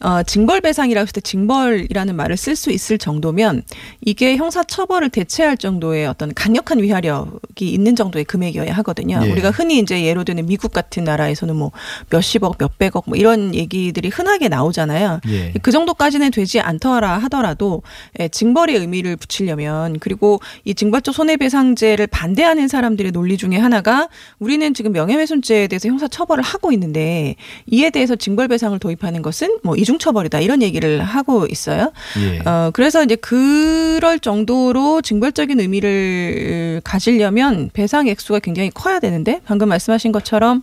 [0.00, 3.62] 어, 징벌배상이라고 했을 때 징벌이라는 말을 쓸 수 있을 정도면
[4.00, 9.20] 이게 형사처벌을 대체할 정도의 어떤 강력한 위하력이 있는 정도의 금액이어야 하거든요.
[9.22, 9.30] 예.
[9.30, 11.70] 우리가 흔히 이제 예로 드는 미국 같은 나라에서는 뭐
[12.08, 15.20] 몇십억, 몇백억 뭐 이런 얘기들이 흔하게 나오잖아요.
[15.28, 15.52] 예.
[15.60, 17.82] 그 정도까지 정도까지는 되지 않더라 하더라도
[18.18, 24.08] 예, 징벌의 의미를 붙이려면 그리고 이 징벌적 손해배상제를 반대하는 사람들의 논리 중에 하나가
[24.38, 27.34] 우리는 지금 명예훼손죄에 대해서 형사 처벌을 하고 있는데
[27.66, 31.92] 이에 대해서 징벌배상을 도입하는 것은 뭐 이중처벌이다 이런 얘기를 하고 있어요.
[32.18, 32.48] 예.
[32.48, 40.12] 어, 그래서 이제 그럴 정도로 징벌적인 의미를 가지려면 배상 액수가 굉장히 커야 되는데 방금 말씀하신
[40.12, 40.62] 것처럼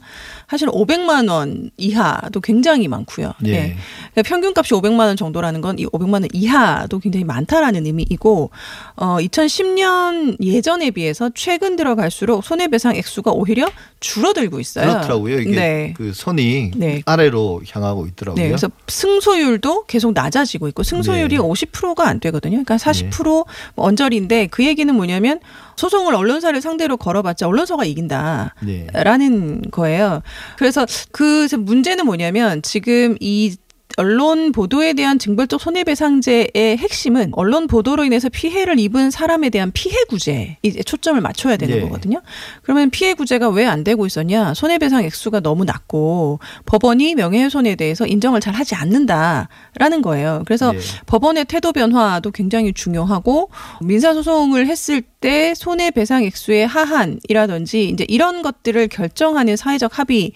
[0.50, 3.34] 사실 500만 원 이하도 굉장히 많고요.
[3.46, 3.76] 예.
[4.14, 8.50] 그러니까 평균값이 500만 원 정도라는 건 이 500만 원 이하도 굉장히 많다라는 의미이고
[8.96, 14.88] 어 2010년 예전에 비해서 최근 들어갈수록 손해배상 액수가 오히려 줄어들고 있어요.
[14.88, 15.40] 그렇더라고요.
[15.40, 15.94] 이게 네.
[15.96, 17.02] 그 선이 네.
[17.06, 18.42] 아래로 향하고 있더라고요.
[18.42, 21.42] 네, 그래서 승소율도 계속 낮아지고 있고 승소율이 네.
[21.42, 22.64] 50%가 안 되거든요.
[22.64, 25.40] 그러니까 40% 언저리인데 그 얘기는 뭐냐면
[25.76, 28.56] 소송을 언론사를 상대로 걸어봤자 언론사가 이긴다.
[28.62, 28.88] 네.
[28.94, 30.22] 라는 거예요.
[30.58, 33.56] 그래서 그 문제는 뭐냐면 지금 이
[33.98, 40.58] 언론 보도에 대한 징벌적 손해배상제의 핵심은 언론 보도로 인해서 피해를 입은 사람에 대한 피해 구제에
[40.64, 41.82] 이제 초점을 맞춰야 되는 네.
[41.82, 42.22] 거거든요.
[42.64, 44.54] 그러면 피해 구제가 왜 안 되고 있었냐?
[44.54, 50.44] 손해배상 액수가 너무 낮고 법원이 명예훼손에 대해서 인정을 잘 하지 않는다라는 거예요.
[50.46, 50.80] 그래서 네.
[51.08, 53.50] 법원의 태도 변화도 굉장히 중요하고
[53.82, 60.32] 민사 소송을 했을 때 손해배상 액수의 하한이라든지 이제 이런 것들을 결정하는 사회적 합의에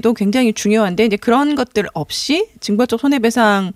[0.00, 3.72] 도 굉장히 중요한데 이제 그런 것들 없이 징벌적 손해배상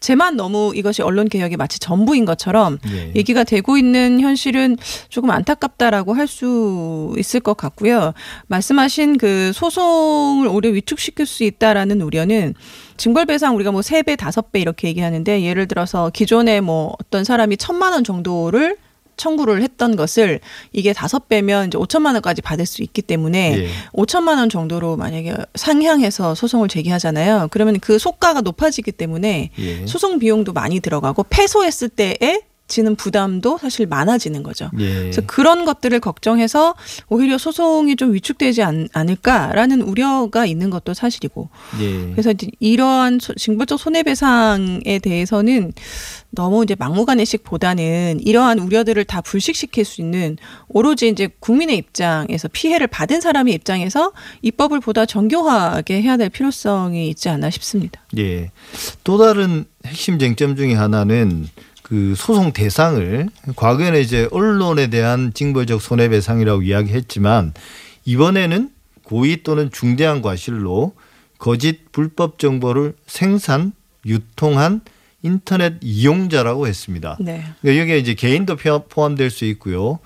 [0.00, 3.12] 제만 너무 이것이 언론 개혁의 마치 전부인 것처럼 예.
[3.14, 4.76] 얘기가 되고 있는 현실은
[5.08, 8.12] 조금 안타깝다라고 할 수 있을 것 같고요.
[8.48, 12.54] 말씀하신 그 소송을 오히려 위축시킬 수 있다라는 우려는
[12.98, 17.56] 징벌배상 우리가 뭐 세 배, 다섯 배 이렇게 얘기하는데 예를 들어서 기존에 뭐 어떤 사람이
[17.56, 18.76] 천만 원 정도를
[19.18, 20.40] 청구를 했던 것을
[20.72, 23.68] 이게 다섯 배면 이제 5천만 원까지 받을 수 있기 때문에 예.
[23.92, 27.48] 5천만 원 정도로 만약에 상향해서 소송을 제기하잖아요.
[27.50, 29.86] 그러면 그 속가가 높아지기 때문에 예.
[29.86, 34.70] 소송 비용도 많이 들어가고 패소했을 때에 지는 부담도 사실 많아지는 거죠.
[34.78, 34.94] 예.
[35.00, 36.74] 그래서 그런 것들을 걱정해서
[37.08, 41.48] 오히려 소송이 좀 위축되지 않, 않을까라는 우려가 있는 것도 사실이고.
[41.80, 42.10] 예.
[42.12, 45.72] 그래서 이러한 소- 징벌적 손해배상에 대해서는
[46.30, 50.36] 너무 이제 막무가내식보다는 이러한 우려들을 다 불식시킬 수 있는
[50.68, 57.28] 오로지 이제 국민의 입장에서 피해를 받은 사람의 입장에서 입법을 보다 정교하게 해야 될 필요성이 있지
[57.30, 58.02] 않나 싶습니다.
[58.18, 58.50] 예.
[59.04, 61.48] 또 다른 핵심 쟁점 중에 하나는
[61.88, 67.54] 그 소송 대상을 과거에는 이제 언론에 대한 징벌적 손해배상이라고 이야기했지만
[68.04, 68.70] 이번에는
[69.04, 70.92] 고의 또는 중대한 과실로
[71.38, 73.72] 거짓 불법 정보를 생산,
[74.04, 74.82] 유통한
[75.22, 77.16] 인터넷 이용자라고 했습니다.
[77.20, 77.44] 네.
[77.62, 79.98] 그러니까 여기에 이제 개인도 포함- 포함될 수 있고요.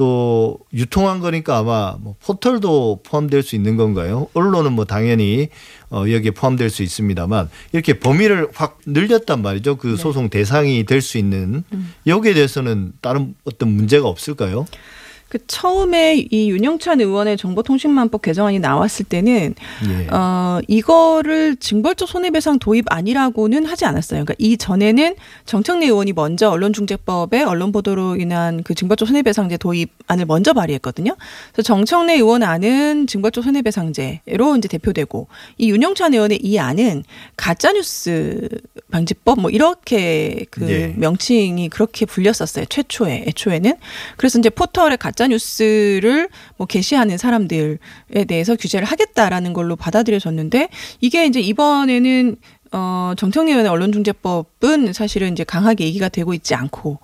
[0.00, 4.28] 또 유통한 거니까 아마 뭐 포털도 포함될 수 있는 건가요?
[4.32, 5.50] 언론은 뭐 당연히
[5.90, 9.76] 어 여기에 포함될 수 있습니다만 이렇게 범위를 확 늘렸단 말이죠.
[9.76, 11.64] 그 소송 대상이 될 수 있는
[12.06, 14.64] 여기에 대해서는 다른 어떤 문제가 없을까요?
[15.30, 19.54] 그 처음에 이 윤영찬 의원의 정보통신망법 개정안이 나왔을 때는
[19.88, 20.08] 예.
[20.08, 24.24] 어 이거를 징벌적 손해배상 도입 아니라고는 하지 않았어요.
[24.24, 25.14] 그러니까 이 전에는
[25.46, 31.14] 정청래 의원이 먼저 언론중재법에 언론 보도로 인한 그 징벌적 손해배상제 도입안을 먼저 발의했거든요.
[31.52, 37.04] 그래서 정청래 의원 안은 징벌적 손해배상제로 이제 대표되고 이 윤영찬 의원의 이 안은
[37.36, 38.48] 가짜뉴스
[38.90, 40.94] 방지법 뭐 이렇게 그 네.
[40.96, 42.64] 명칭이 그렇게 불렸었어요.
[42.64, 43.74] 최초에 애초에는
[44.16, 47.78] 그래서 이제 포털에 가짜 뉴스를 뭐 게시하는 사람들에
[48.28, 50.68] 대해서 규제를 하겠다라는 걸로 받아들여졌는데
[51.00, 52.36] 이게 이제 이번에는
[52.72, 56.98] 어, 정청래 의원의 언론중재법은 사실은 이제 강하게 얘기가 되고 있지 않고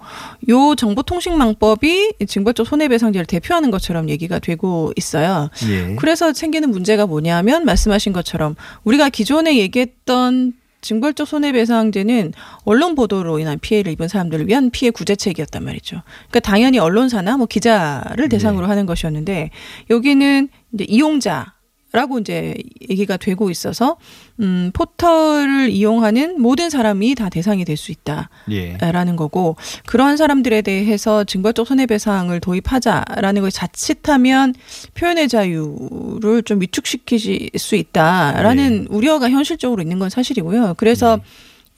[0.49, 5.51] 요 정보통신망법이 징벌적 손해배상제를 대표하는 것처럼 얘기가 되고 있어요.
[5.69, 5.97] 예.
[5.97, 10.53] 그래서 생기는 문제가 뭐냐면 말씀하신 것처럼 우리가 기존에 얘기했던
[10.87, 12.33] 징벌적 손해배상제는
[12.65, 16.03] 언론 보도로 인한 피해를 입은 사람들을 위한 피해 구제책이었단 말이죠.
[16.29, 19.51] 그러니까 당연히 언론사나 뭐 기자를 대상으로 하는 것이었는데
[19.91, 21.56] 여기는 이제 이용자
[21.97, 22.55] 라고 이제
[22.91, 23.97] 얘기가 되고 있어서
[24.41, 28.29] 음 포털을 이용하는 모든 사람이 다 대상이 될 수 있다.
[28.51, 28.77] 예.
[28.81, 29.57] 라는 거고
[29.87, 34.55] 그러한 사람들에 대해서 징벌적 손해배상을 도입하자라는 걸 자칫하면
[34.95, 40.75] 표현의 자유를 좀 위축시킬 수 있다라는 우려가 현실적으로 있는 건 사실이고요.
[40.77, 41.19] 그래서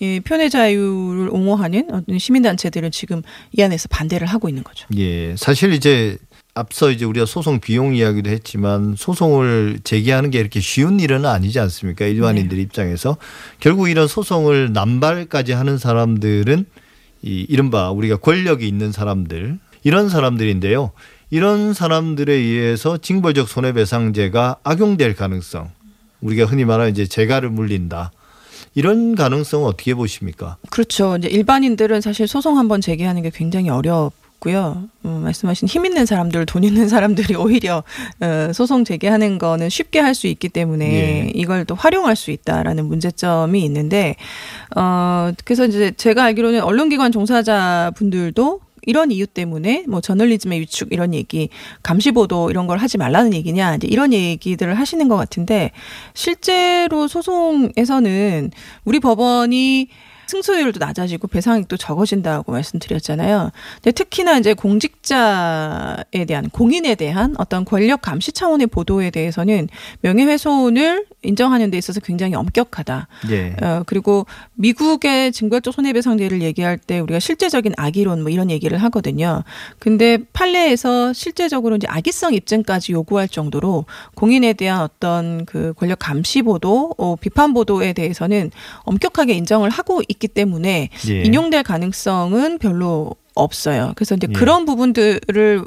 [0.00, 4.86] 이 표현의 자유를 옹호하는 시민단체들은 지금 이 안에서 반대를 하고 있는 거죠.
[4.96, 5.34] 예.
[5.36, 6.16] 사실 이제
[6.58, 12.04] 앞서 이제 우리가 소송 비용 이야기도 했지만 소송을 제기하는 게 이렇게 쉬운 일은 아니지 않습니까?
[12.04, 13.16] 일반인들 입장에서
[13.60, 16.66] 결국 이런 소송을 남발까지 하는 사람들은
[17.22, 20.90] 이 이른바 우리가 권력이 있는 사람들 이런 사람들인데요.
[21.30, 25.70] 이런 사람들에 의해서 징벌적 손해배상제가 악용될 가능성
[26.20, 28.10] 우리가 흔히 말하는 이제 재가를 물린다.
[28.74, 30.56] 이런 가능성은 어떻게 보십니까?
[30.70, 31.16] 그렇죠.
[31.16, 34.84] 이제 일반인들은 사실 소송 한번 제기하는 게 굉장히 어렵 고요.
[35.04, 37.82] 음, 말씀하신 힘 있는 사람들, 돈 있는 사람들이 오히려
[38.20, 40.84] 어, 소송 제기하는 거는 쉽게 할 수 있기 때문에
[41.26, 41.32] 예.
[41.34, 44.16] 이걸 또 활용할 수 있다라는 문제점이 있는데
[44.76, 51.12] 어 그래서 이제 제가 알기로는 언론기관 종사자 분들도 이런 이유 때문에 뭐 저널리즘의 위축 이런
[51.14, 51.50] 얘기,
[51.82, 55.72] 감시 보도 이런 걸 하지 말라는 얘기냐 이제 이런 얘기들을 하시는 것 같은데
[56.14, 58.50] 실제로 소송에서는
[58.84, 59.88] 우리 법원이
[60.28, 63.50] 승소율도 낮아지고 배상액도 적어진다고 말씀드렸잖아요.
[63.76, 69.68] 근데 특히나 이제 공직자에 대한 공인에 대한 어떤 권력 감시 차원의 보도에 대해서는
[70.02, 73.08] 명예훼손을 인정하는 데 있어서 굉장히 엄격하다.
[73.30, 73.56] 예.
[73.62, 79.42] 어, 그리고 미국의 징벌적 손해배상제를 얘기할 때 우리가 실제적인 악의론 뭐 이런 얘기를 하거든요.
[79.78, 86.94] 근데 판례에서 실제적으로 이제 악의성 입증까지 요구할 정도로 공인에 대한 어떤 그 권력 감시 보도,
[86.98, 91.22] 어, 비판 보도에 대해서는 엄격하게 인정을 하고 있기 때문에 예.
[91.22, 93.92] 인용될 가능성은 별로 없어요.
[93.96, 94.32] 그래서 이제 예.
[94.32, 95.64] 그런 부분들을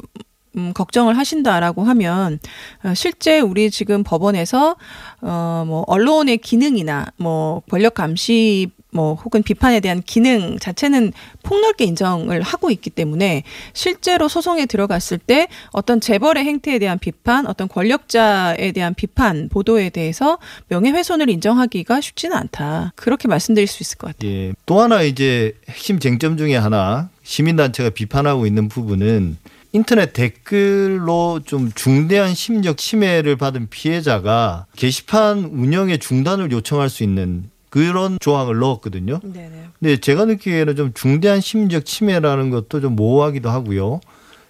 [0.58, 2.40] 음, 걱정을 하신다라고 하면
[2.84, 4.76] 어, 실제 우리 지금 법원에서
[5.22, 12.70] 어뭐 언론의 기능이나 뭐 권력 감시 뭐 혹은 비판에 대한 기능 자체는 폭넓게 인정을 하고
[12.72, 19.50] 있기 때문에 실제로 소송에 들어갔을 때 어떤 재벌의 행태에 대한 비판, 어떤 권력자에 대한 비판
[19.50, 22.94] 보도에 대해서 명예훼손을 인정하기가 쉽지는 않다.
[22.96, 24.32] 그렇게 말씀드릴 수 있을 것 같아요.
[24.32, 24.54] 예.
[24.66, 29.38] 또 하나 이제 핵심 쟁점 중에 하나 시민단체가 비판하고 있는 부분은
[29.74, 38.20] 인터넷 댓글로 좀 중대한 심적 침해를 받은 피해자가 게시판 운영의 중단을 요청할 수 있는 그런
[38.20, 39.20] 조항을 넣었거든요.
[39.24, 39.70] 네네.
[39.80, 44.02] 근데 제가 느끼기에는 좀 중대한 심적 침해라는 것도 좀 모호하기도 하고요.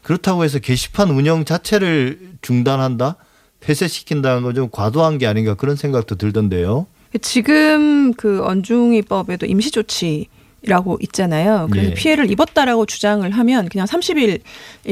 [0.02, 3.16] 그렇다고 해서 게시판 운영 자체를 중단한다,
[3.60, 6.88] 폐쇄시킨다는 건 좀 과도한 게 아닌가 그런 생각도 들던데요.
[7.22, 10.28] 지금 그 언중이법에도 임시조치
[10.64, 11.68] 라고 있잖아요.
[11.72, 11.94] 그래서 예.
[11.94, 14.42] 피해를 입었다라고 주장을 하면 그냥 30일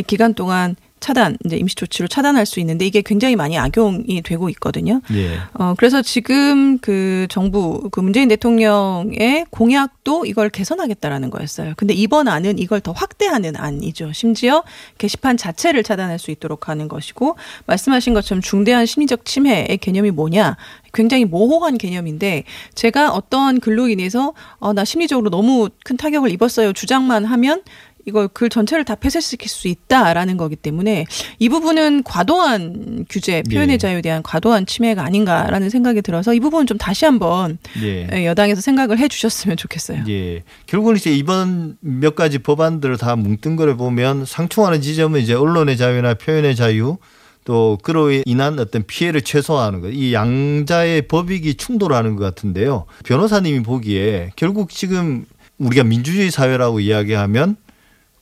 [0.08, 5.02] 기간 동안 차단, 이제 임시 조치로 차단할 수 있는데 이게 굉장히 많이 악용이 되고 있거든요.
[5.14, 5.38] 예.
[5.54, 11.74] 어, 그래서 지금 그 정부, 그 문재인 대통령의 공약도 이걸 개선하겠다라는 거였어요.
[11.78, 14.14] 근데 이번 안은 이걸 더 확대하는 안이죠.
[14.14, 14.64] 심지어
[14.98, 17.36] 게시판 자체를 차단할 수 있도록 하는 것이고,
[17.66, 20.58] 말씀하신 것처럼 중대한 심리적 침해의 개념이 뭐냐.
[20.94, 26.74] 굉장히 모호한 개념인데, 제가 어떠한 글로 인해서, 어, 나 심리적으로 너무 큰 타격을 입었어요.
[26.74, 27.62] 주장만 하면,
[28.06, 31.06] 이걸 글 전체를 다 폐쇄시킬 수 있다라는 거기 때문에
[31.38, 33.78] 이 부분은 과도한 규제, 표현의 예.
[33.78, 38.26] 자유에 대한 과도한 침해가 아닌가라는 생각이 들어서 이 부분은 좀 다시 한번 예.
[38.26, 40.04] 여당에서 생각을 해주셨으면 좋겠어요.
[40.08, 40.44] 예.
[40.66, 43.16] 결국은 이제 이번 몇 가지 법안들을 다
[43.56, 46.98] 거를 보면 상충하는 지점은 이제 언론의 자유나 표현의 자유
[47.46, 49.90] 또 그로 인한 어떤 피해를 최소화하는 것.
[49.90, 52.86] 이 양자의 법익이 충돌하는 것 같은데요.
[53.06, 55.26] 변호사님이 보기에 결국 지금
[55.58, 57.58] 우리가 민주주의 사회라고 이야기하면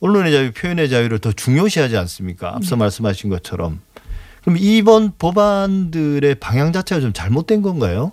[0.00, 2.54] 언론의 자유, 표현의 자유를 더 중요시하지 않습니까?
[2.54, 3.80] 앞서 말씀하신 것처럼.
[4.42, 8.12] 그럼 이번 법안들의 방향 자체가 좀 잘못된 건가요?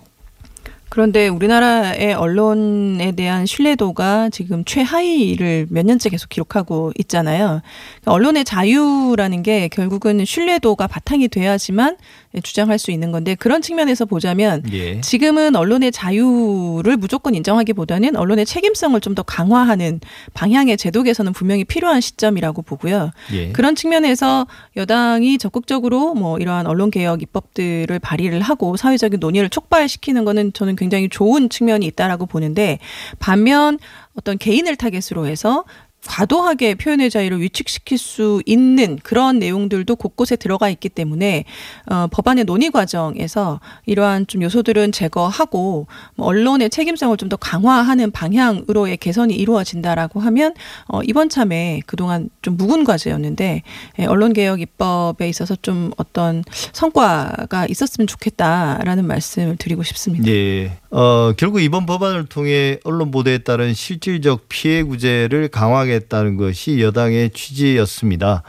[0.88, 7.60] 그런데 우리나라의 언론에 대한 신뢰도가 지금 최하위를 몇 년째 계속 기록하고 있잖아요.
[8.00, 11.96] 그러니까 언론의 자유라는 게 결국은 신뢰도가 바탕이 돼야지만
[12.42, 15.00] 주장할 수 있는 건데 그런 측면에서 보자면 예.
[15.00, 20.00] 지금은 언론의 자유를 무조건 인정하기보다는 언론의 책임성을 좀 더 강화하는
[20.34, 23.10] 방향의 제도 개선은 분명히 필요한 시점이라고 보고요.
[23.32, 23.50] 예.
[23.52, 24.46] 그런 측면에서
[24.76, 31.08] 여당이 적극적으로 뭐 이러한 언론 개혁 입법들을 발의를 하고 사회적인 논의를 촉발시키는 거는 저는 굉장히
[31.08, 32.78] 좋은 측면이 있다라고 보는데
[33.18, 33.78] 반면
[34.14, 35.64] 어떤 개인을 타겟으로 해서
[36.06, 41.44] 과도하게 표현의 자유를 위축시킬 수 있는 그런 내용들도 곳곳에 들어가 있기 때문에
[41.90, 48.96] 어, 법안의 논의 과정에서 이러한 좀 요소들은 제거하고 뭐 언론의 책임성을 좀 더 강화하는 방향으로의
[48.98, 50.54] 개선이 이루어진다라고 하면
[50.88, 53.62] 어, 이번 참에 그동안 좀 묵은 과제였는데
[53.98, 60.28] 예, 언론 개혁 입법에 있어서 좀 어떤 성과가 있었으면 좋겠다라는 말씀을 드리고 싶습니다.
[60.28, 60.78] 예.
[60.90, 67.30] 어, 결국 이번 법안을 통해 언론 보도에 따른 실질적 피해 구제를 강화하 겠다는 것이 여당의
[67.30, 68.42] 취지였습니다.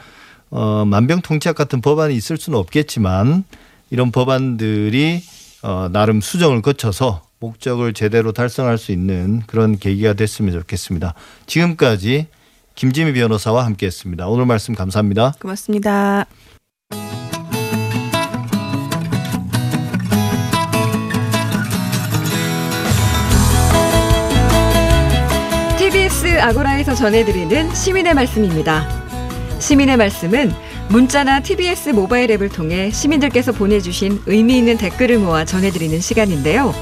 [0.50, 3.44] 어, 만병통치약 같은 법안이 있을 수는 없겠지만
[3.90, 5.22] 이런 법안들이
[5.62, 11.14] 어, 나름 수정을 거쳐서 목적을 제대로 달성할 수 있는 그런 계기가 됐으면 좋겠습니다.
[11.46, 12.26] 지금까지
[12.74, 14.28] 김지미 변호사와 함께했습니다.
[14.28, 15.34] 오늘 말씀 감사합니다.
[15.40, 16.26] 고맙습니다.
[26.38, 28.88] TBS 아고라에서 전해드리는 시민의 말씀입니다.
[29.58, 30.52] 시민의 말씀은
[30.88, 36.72] 문자나 TBS 모바일 앱을 통해 시민들께서 보내주신 의미 있는 댓글을 모아 전해드리는 시간인데요.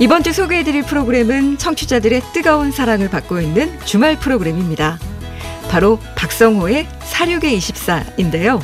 [0.00, 4.98] 이번 주 소개해드릴 프로그램은 청취자들의 뜨거운 사랑을 받고 있는 주말 프로그램입니다.
[5.70, 8.60] 바로 박성호의 사륙의 24인데요.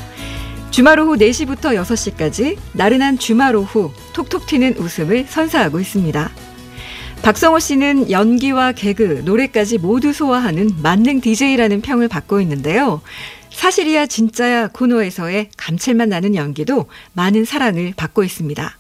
[0.70, 6.30] 주말 오후 4시부터 6시까지 나른한 주말 오후 톡톡 튀는 웃음을 선사하고 있습니다.
[7.24, 13.00] 박성호 씨는 연기와 개그, 노래까지 모두 소화하는 만능 DJ라는 평을 받고 있는데요.
[13.50, 16.84] 사실이야 진짜야 코너에서의 감칠맛 나는 연기도
[17.14, 18.76] 많은 사랑을 받고 있습니다.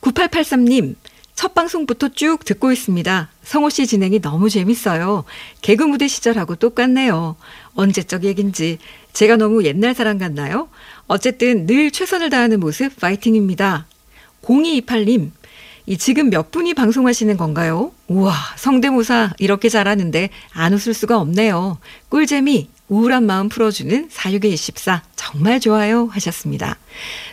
[0.00, 0.94] 9883님,
[1.34, 3.30] 첫 방송부터 쭉 듣고 있습니다.
[3.42, 5.24] 성호 씨 진행이 너무 재밌어요.
[5.60, 7.34] 개그 무대 시절하고 똑같네요.
[7.74, 8.78] 언제적 얘긴지
[9.12, 10.68] 제가 너무 옛날 사람 같나요?
[11.08, 13.86] 어쨌든 늘 최선을 다하는 모습 파이팅입니다.
[14.42, 15.30] 0228님,
[15.86, 17.92] 이 지금 몇 분이 방송하시는 건가요?
[18.08, 21.78] 우와, 성대모사 이렇게 잘하는데 안 웃을 수가 없네요.
[22.08, 26.78] 꿀잼이 우울한 마음 풀어주는 46의 24 정말 좋아요 하셨습니다.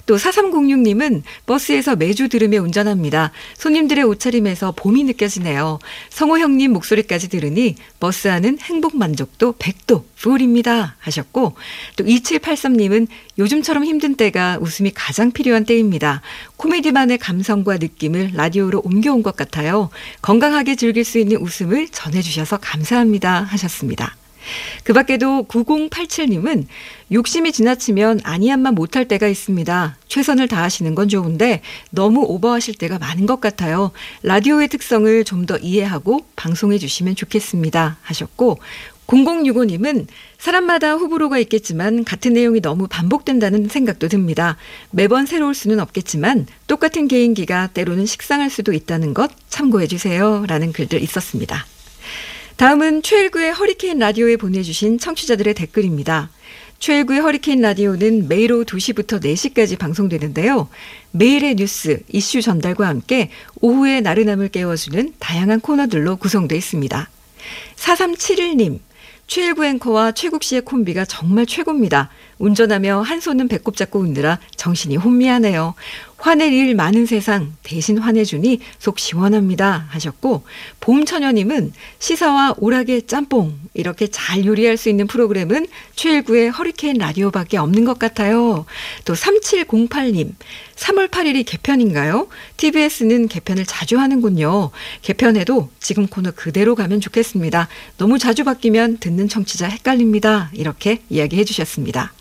[0.06, 3.32] 또 4306님은 버스에서 매주 들으며 운전합니다.
[3.58, 5.80] 손님들의 옷차림에서 봄이 느껴지네요.
[6.10, 11.54] 성호 형님 목소리까지 들으니 버스 안은 행복 만족도 100도 풀입니다 하셨고
[11.96, 16.22] 또 2783님은 요즘처럼 힘든 때가 웃음이 가장 필요한 때입니다.
[16.58, 19.90] 코미디만의 감성과 느낌을 라디오로 옮겨온 것 같아요.
[20.22, 24.16] 건강하게 즐길 수 있는 웃음을 전해주셔서 감사합니다 하셨습니다.
[24.84, 26.66] 그 밖에도 9087님은
[27.12, 29.98] 욕심이 지나치면 아니한만 못할 때가 있습니다.
[30.08, 33.92] 최선을 다하시는 건 좋은데 너무 오버하실 때가 많은 것 같아요.
[34.24, 37.98] 라디오의 특성을 좀 더 이해하고 방송해 주시면 좋겠습니다.
[38.02, 38.60] 하셨고
[39.08, 44.58] 0065님은 사람마다 호불호가 있겠지만 같은 내용이 너무 반복된다는 생각도 듭니다.
[44.92, 50.46] 매번 새로울 수는 없겠지만 똑같은 개인기가 때로는 식상할 수도 있다는 것 참고해 주세요.
[50.48, 51.66] 라는 글들 있었습니다.
[52.64, 56.30] 다음은 최일구의 허리케인 라디오에 보내주신 청취자들의 댓글입니다.
[56.80, 60.70] 최일구의 허리케인 라디오는 매일 오후 2시부터 4시까지 방송되는데요.
[61.12, 67.10] 매일의 뉴스, 이슈 전달과 함께 오후의 나른함을 깨워주는 다양한 코너들로 구성되어 있습니다.
[67.76, 68.80] 4371님,
[69.28, 72.12] 최일구 앵커와 최국 씨의 콤비가 정말 최고입니다.
[72.38, 75.74] 운전하며 한 손은 배꼽 잡고 웃느라 정신이 혼미하네요.
[76.24, 80.46] 화낼 일 많은 세상 대신 화내주니 속 시원합니다 하셨고
[80.80, 88.00] 봄처녀님은 시사와 오락의 짬뽕 이렇게 잘 요리할 수 있는 프로그램은 최일구의 허리케인 라디오밖에 없는 것
[88.00, 88.66] 같아요.
[89.04, 90.32] 또 3708님
[90.76, 92.30] 3월 8일이 개편인가요?
[92.56, 94.72] TBS는 개편을 자주 하는군요.
[95.02, 97.68] 개편해도 지금 코너 그대로 가면 좋겠습니다.
[97.98, 100.52] 너무 자주 바뀌면 듣는 청취자 헷갈립니다.
[100.54, 102.14] 이렇게 이야기해 주셨습니다.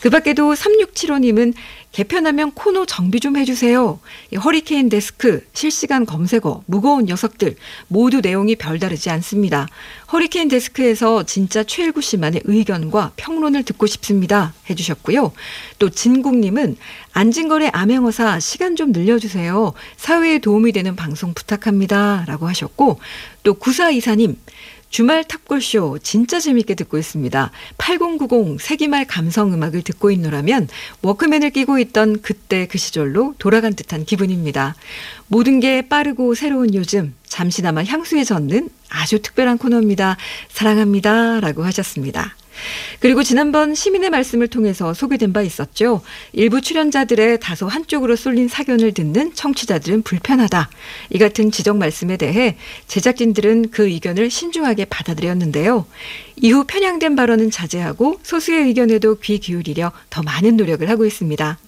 [0.00, 1.54] 그 밖에도 3675님은
[1.92, 4.00] 개편하면 코너 정비 좀 해주세요.
[4.42, 7.54] 허리케인 데스크, 실시간 검색어, 무거운 녀석들
[7.86, 9.68] 모두 내용이 별다르지 않습니다.
[10.10, 14.54] 허리케인 데스크에서 진짜 최일구 씨만의 의견과 평론을 듣고 싶습니다.
[14.70, 15.32] 해주셨고요.
[15.78, 16.76] 또 진국님은
[17.12, 19.74] 안진걸의 암행어사 시간 좀 늘려주세요.
[19.98, 22.24] 사회에 도움이 되는 방송 부탁합니다.
[22.26, 23.00] 라고 하셨고
[23.42, 24.36] 또 구사이사님
[24.92, 27.50] 주말 탑골쇼 진짜 재밌게 듣고 있습니다.
[27.78, 30.68] 8090 세기말 감성 음악을 듣고 있노라면
[31.00, 34.76] 워크맨을 끼고 있던 그때 그 시절로 돌아간 듯한 기분입니다.
[35.28, 40.18] 모든 게 빠르고 새로운 요즘 잠시나마 향수에 젖는 아주 특별한 코너입니다.
[40.50, 41.40] 사랑합니다.
[41.40, 42.36] 라고 하셨습니다.
[43.00, 46.02] 그리고 지난번 시민의 말씀을 통해서 소개된 바 있었죠.
[46.32, 50.70] 일부 출연자들의 다소 한쪽으로 쏠린 사견을 듣는 청취자들은 불편하다.
[51.10, 55.86] 이 같은 지적 말씀에 대해 제작진들은 그 의견을 신중하게 받아들였는데요.
[56.36, 61.58] 이후 편향된 발언은 자제하고 소수의 의견에도 귀 기울이려 더 많은 노력을 하고 있습니다.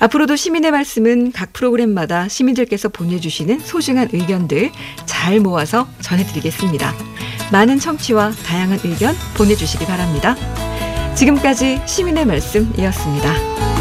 [0.00, 4.72] 앞으로도 시민의 말씀은 각 프로그램마다 시민들께서 보내주시는 소중한 의견들
[5.06, 7.13] 잘 모아서 전해드리겠습니다.
[7.54, 10.34] 많은 청취와 다양한 의견 보내주시기 바랍니다.
[11.14, 13.73] 지금까지 시민의 말씀이었습니다.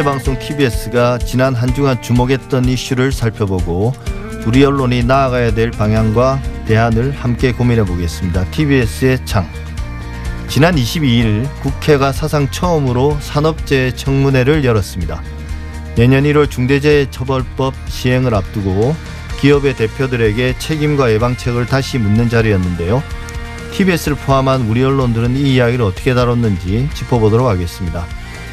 [0.00, 3.92] 시민의 방송 TBS가 지난 한 주간 주목했던 이슈를 살펴보고
[4.46, 8.44] 우리 언론이 나아가야 될 방향과 대안을 함께 고민해 보겠습니다.
[8.50, 9.46] TBS의 창.
[10.48, 15.22] 지난 22일 국회가 사상 처음으로 산업재해 청문회를 열었습니다.
[15.96, 18.94] 내년 1월 중대재해처벌법 시행을 앞두고
[19.40, 23.02] 기업의 대표들에게 책임과 예방책을 다시 묻는 자리였는데요.
[23.72, 28.06] TBS를 포함한 우리 언론들은 이 이야기를 어떻게 다뤘는지 짚어보도록 하겠습니다.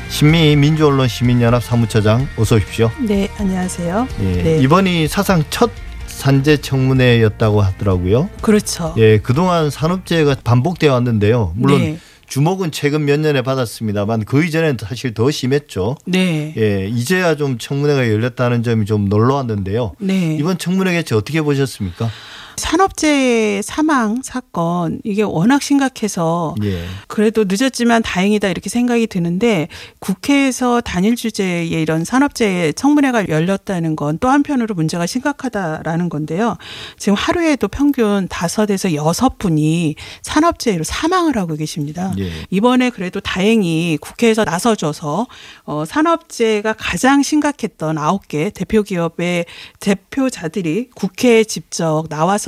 [0.10, 2.92] 신미 민주언론 시민연합 사무처장 어서 오십시오.
[3.00, 4.08] 네, 안녕하세요.
[4.22, 4.60] 예, 네.
[4.62, 5.70] 이번이 사상 첫
[6.08, 8.30] 산재 청문회였다고 하더라고요.
[8.42, 8.96] 그렇죠.
[8.98, 11.54] 예, 그동안 산업재해가 반복되어 왔는데요.
[11.56, 12.00] 물론 네.
[12.28, 15.96] 주목은 최근 몇 년에 받았습니다만 그 이전에는 사실 더 심했죠.
[16.06, 16.54] 네.
[16.58, 19.94] 예, 이제야 좀 청문회가 열렸다는 점이 좀 놀라웠는데요.
[20.00, 20.36] 네.
[20.40, 22.10] 이번 청문회 개최 어떻게 보셨습니까?
[22.58, 26.84] 산업재해 사망 사건 이게 워낙 심각해서 예.
[27.08, 34.30] 그래도 늦었지만 다행이다 이렇게 생각이 드는데 국회에서 단일 주제의 이런 산업재해 청문회가 열렸다는 건 또
[34.30, 36.58] 한편으로 문제가 심각하다라는 건데요.
[36.98, 42.14] 지금 하루에도 평균 다섯에서 여섯 분이 산업재해로 사망을 하고 계십니다.
[42.20, 42.32] 예.
[42.50, 45.28] 이번에 그래도 다행히 국회에서 나서줘서
[45.66, 49.46] 어, 산업재해가 가장 심각했던 아홉 개 대표 기업의
[49.80, 52.47] 대표자들이 국회에 직접 나와서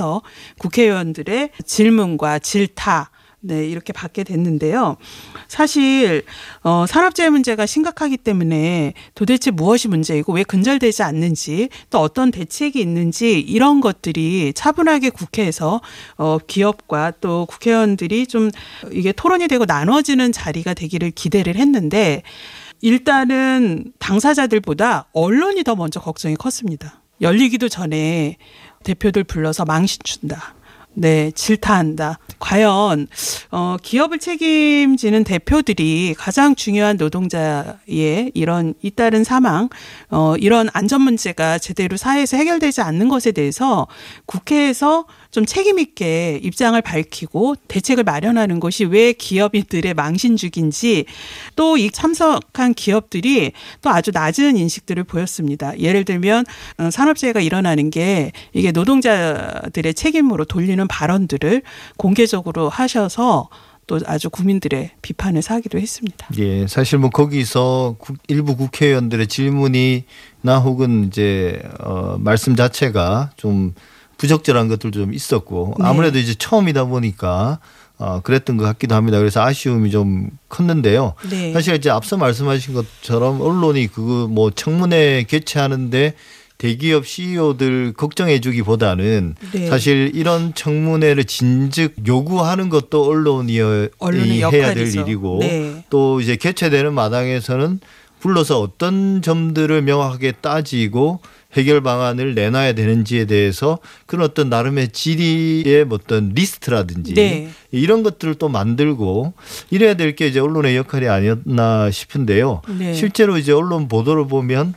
[0.58, 3.10] 국회의원들의 질문과 질타
[3.42, 4.98] 네, 이렇게 받게 됐는데요.
[5.48, 6.24] 사실,
[6.62, 13.40] 어, 산업재해 문제가 심각하기 때문에 도대체 무엇이 문제이고 왜 근절되지 않는지 또 어떤 대책이 있는지
[13.40, 15.80] 이런 것들이 차분하게 국회에서
[16.18, 18.50] 어, 기업과 또 국회의원들이 좀
[18.92, 22.22] 이게 토론이 되고 나눠지는 자리가 되기를 기대를 했는데
[22.82, 27.00] 일단은 당사자들보다 언론이 더 먼저 걱정이 컸습니다.
[27.22, 28.36] 열리기도 전에
[28.84, 30.54] 대표들 불러서 망신 준다.
[30.94, 32.18] 네, 질타한다.
[32.40, 33.06] 과연
[33.52, 39.68] 어 기업을 책임지는 대표들이 가장 중요한 노동자의 이런 잇따른 사망,
[40.10, 43.86] 어 이런 안전 문제가 제대로 사회에서 해결되지 않는 것에 대해서
[44.26, 51.04] 국회에서 좀 책임 있게 입장을 밝히고 대책을 마련하는 것이 왜 기업인들의 망신죽인지
[51.56, 55.78] 또 이 참석한 기업들이 또 아주 낮은 인식들을 보였습니다.
[55.78, 56.44] 예를 들면
[56.78, 61.62] 어, 산업재해가 일어나는 게 이게 노동자들의 책임으로 돌리는 발언들을
[61.96, 63.48] 공개적으로 하셔서
[63.86, 66.28] 또 아주 국민들의 비판을 사기도 했습니다.
[66.38, 73.74] 예, 사실 뭐 거기서 국- 일부 국회의원들의 질문이나 혹은 이제 어 말씀 자체가 좀
[74.20, 75.84] 부적절한 것들도 좀 있었고 네.
[75.86, 77.58] 아무래도 이제 처음이다 보니까
[77.96, 79.18] 어 그랬던 것 같기도 합니다.
[79.18, 81.14] 그래서 아쉬움이 좀 컸는데요.
[81.30, 81.54] 네.
[81.54, 86.14] 사실 이제 앞서 말씀하신 것처럼 언론이 그뭐 청문회 개최하는데
[86.58, 89.66] 대기업 CEO들 걱정해주기보다는 네.
[89.68, 95.00] 사실 이런 청문회를 진즉 요구하는 것도 언론이 해야 될 역할이죠.
[95.00, 95.84] 일이고 네.
[95.88, 97.80] 또 이제 개최되는 마당에서는
[98.20, 101.20] 불러서 어떤 점들을 명확하게 따지고
[101.54, 107.50] 해결 방안을 내놔야 되는지에 대해서 그런 어떤 나름의 질의의 어떤 리스트라든지 네.
[107.72, 109.32] 이런 것들을 또 만들고
[109.70, 112.62] 이래야 될 게 이제 언론의 역할이 아니었나 싶은데요.
[112.78, 112.94] 네.
[112.94, 114.74] 실제로 이제 언론 보도를 보면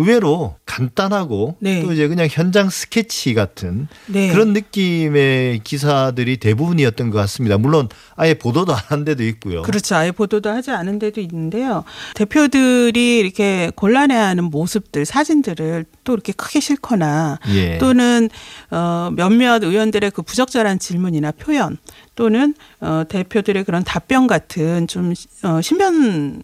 [0.00, 1.82] 의외로 간단하고 네.
[1.82, 4.30] 또 이제 그냥 현장 스케치 같은 네.
[4.32, 7.56] 그런 느낌의 기사들이 대부분이었던 것 같습니다.
[7.58, 9.62] 물론 아예 보도도 안 한 데도 있고요.
[9.62, 9.94] 그렇죠.
[9.94, 11.84] 아예 보도도 하지 않은 데도 있는데요.
[12.14, 17.78] 대표들이 이렇게 곤란해하는 모습들, 사진들을 또 이렇게 크게 실거나 예.
[17.78, 18.28] 또는
[18.70, 21.78] 어 몇몇 의원들의 그 부적절한 질문이나 표현
[22.14, 26.42] 또는 어 대표들의 그런 답변 같은 좀 어 신변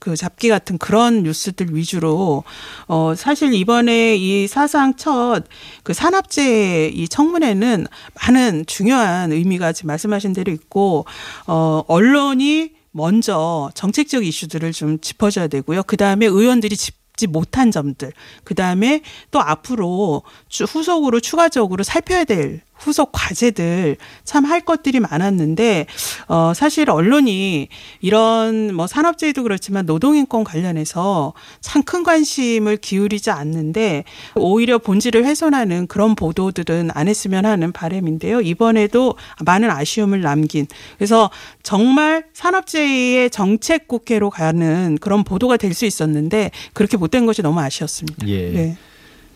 [0.00, 2.44] 그 잡기 같은 그런 뉴스들 위주로
[2.88, 5.42] 어 사실 이번에 이 사상 첫
[5.82, 7.86] 그 산업재해 이 청문회는
[8.20, 11.04] 많은 중요한 의미가 지금 말씀하신 대로 있고
[11.46, 15.82] 어 언론이 먼저 정책적 이슈들을 좀 짚어줘야 되고요.
[15.84, 18.12] 그 다음에 의원들이 짚지 못한 점들,
[18.44, 25.86] 그 다음에 또 앞으로 주- 후속으로 추가적으로 살펴야 될 후속 과제들 참 할 것들이 많았는데
[26.28, 27.68] 어 사실 언론이
[28.00, 34.04] 이런 뭐 산업재해도 그렇지만 노동인권 관련해서 참 큰 관심을 기울이지 않는데
[34.36, 38.40] 오히려 본질을 훼손하는 그런 보도들은 안 했으면 하는 바람인데요.
[38.40, 40.66] 이번에도 많은 아쉬움을 남긴
[40.96, 41.30] 그래서
[41.62, 48.28] 정말 산업재해의 정책 국회로 가는 그런 보도가 될 수 있었는데 그렇게 못된 것이 너무 아쉬웠습니다.
[48.28, 48.50] 예.
[48.50, 48.76] 네.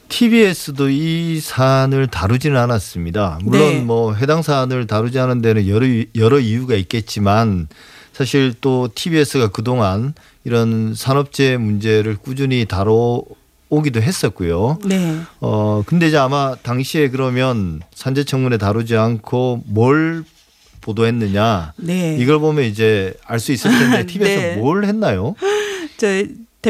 [0.09, 3.39] TBS도 이 사안을 다루지는 않았습니다.
[3.43, 3.81] 물론 네.
[3.81, 7.69] 뭐 해당 사안을 다루지 않은 데는 여러 여러 이유가 있겠지만
[8.13, 14.79] 사실 또 TBS가 그동안 이런 산업재해 문제를 꾸준히 다뤄오기도 했었고요.
[14.85, 15.21] 네.
[15.41, 20.25] 어 근데 이제 아마 당시에 그러면 산재청문회 다루지 않고 뭘
[20.81, 22.17] 보도했느냐 네.
[22.19, 24.55] 이걸 보면 이제 알 수 있을 텐데 TBS 네.
[24.55, 25.35] 가뭘 했나요?
[25.99, 26.07] 저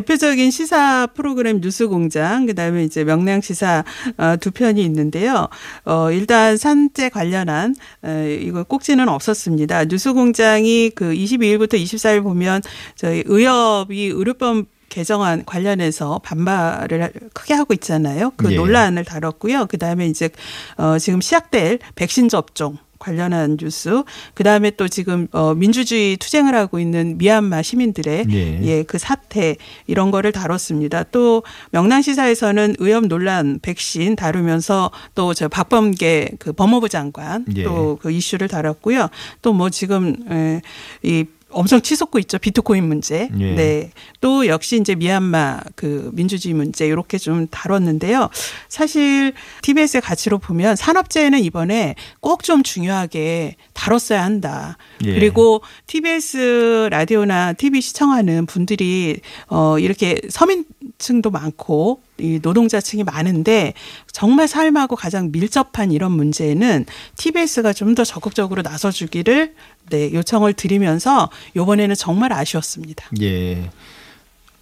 [0.00, 3.82] 대표적인 시사 프로그램 뉴스공장 그다음에 이제 명량 시사
[4.18, 5.48] 어, 두 편이 있는데요.
[5.86, 7.74] 어 일단 산재 관련한
[8.04, 9.86] 에, 이거 꼭지는 없었습니다.
[9.86, 12.60] 뉴스공장이 그 22일부터 24일 보면
[12.94, 18.32] 저희 의협이 의료법 개정안 관련해서 반발을 하- 크게 하고 있잖아요.
[18.36, 18.56] 그 예.
[18.56, 19.64] 논란을 다뤘고요.
[19.66, 20.28] 그 다음에 이제
[20.76, 24.02] 어 지금 시작될 백신 접종 관련한 뉴스,
[24.34, 28.62] 그 다음에 또 지금 어 민주주의 투쟁을 하고 있는 미얀마 시민들의 예.
[28.62, 31.04] 예, 그 사태 이런 거를 다뤘습니다.
[31.04, 37.62] 또 명랑시사에서는 의협 논란 백신 다루면서 또 저 박범계 그 법무부 장관 예.
[37.64, 39.08] 또그 이슈를 다뤘고요.
[39.42, 40.60] 또 뭐 지금 에,
[41.02, 41.24] 이
[41.56, 42.38] 엄청 치솟고 있죠.
[42.38, 43.28] 비트코인 문제.
[43.38, 43.54] 예.
[43.54, 43.90] 네.
[44.20, 48.28] 또 역시 이제 미얀마 그 민주주의 문제 이렇게 좀 다뤘는데요.
[48.68, 49.32] 사실
[49.62, 54.76] TBS의 가치로 보면 산업재해는 이번에 꼭 좀 중요하게 다뤘어야 한다.
[55.04, 55.14] 예.
[55.14, 63.74] 그리고 TBS 라디오나 TV 시청하는 분들이 어 이렇게 서민층도 많고 이 노동자층이 많은데
[64.10, 66.86] 정말 삶하고 가장 밀접한 이런 문제는
[67.16, 69.54] TBS가 좀 더 적극적으로 나서주기를
[69.90, 73.06] 네, 요청을 드리면서 이번에는 정말 아쉬웠습니다.
[73.22, 73.70] 예.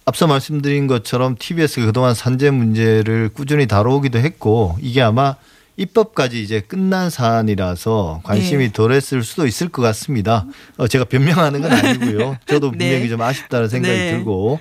[0.05, 5.35] 앞서 말씀드린 것처럼 TBS가 그동안 산재 문제를 꾸준히 다뤄오기도 했고 이게 아마
[5.77, 8.71] 입법까지 이제 끝난 사안이라서 관심이 네.
[8.71, 10.45] 덜했을 수도 있을 것 같습니다.
[10.77, 12.37] 어, 제가 변명하는 건 아니고요.
[12.45, 12.77] 저도 네.
[12.77, 14.11] 분명히 좀 아쉽다는 생각이 네.
[14.11, 14.59] 들고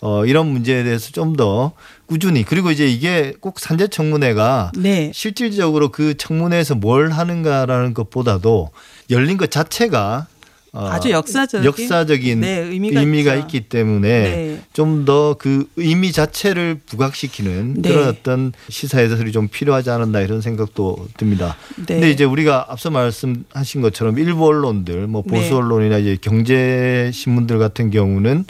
[0.00, 1.72] 어, 이런 문제에 대해서 좀 더
[2.12, 5.10] 꾸준히 그리고 이제 이게 꼭 산재 청문회가 네.
[5.14, 8.68] 실질적으로 그 청문회에서 뭘 하는가라는 것보다도
[9.08, 10.26] 열린 것 자체가
[10.74, 13.46] 어, 아주 역사적인 역사적인 네, 의미가 있죠.
[13.46, 14.62] 있기 때문에 네.
[14.74, 17.88] 좀더 그 의미 자체를 부각시키는 네.
[17.88, 21.56] 그런 어떤 시사 해설이 좀 필요하지 않았나 이런 생각도 듭니다.
[21.76, 21.94] 네.
[21.94, 25.54] 근데 이제 우리가 앞서 말씀하신 것처럼 일부 언론들 뭐 보수 네.
[25.54, 28.44] 언론이나 이제 경제 신문들 같은 경우는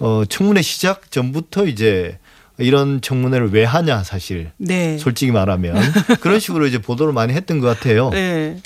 [0.00, 2.18] 어 청문회 시작 전부터 이제
[2.60, 4.98] 이런 청문회를 왜 하냐 사실 네.
[4.98, 5.76] 솔직히 말하면
[6.20, 8.10] 그런 식으로 이제 보도를 많이 했던 것 같아요.
[8.10, 8.60] 네.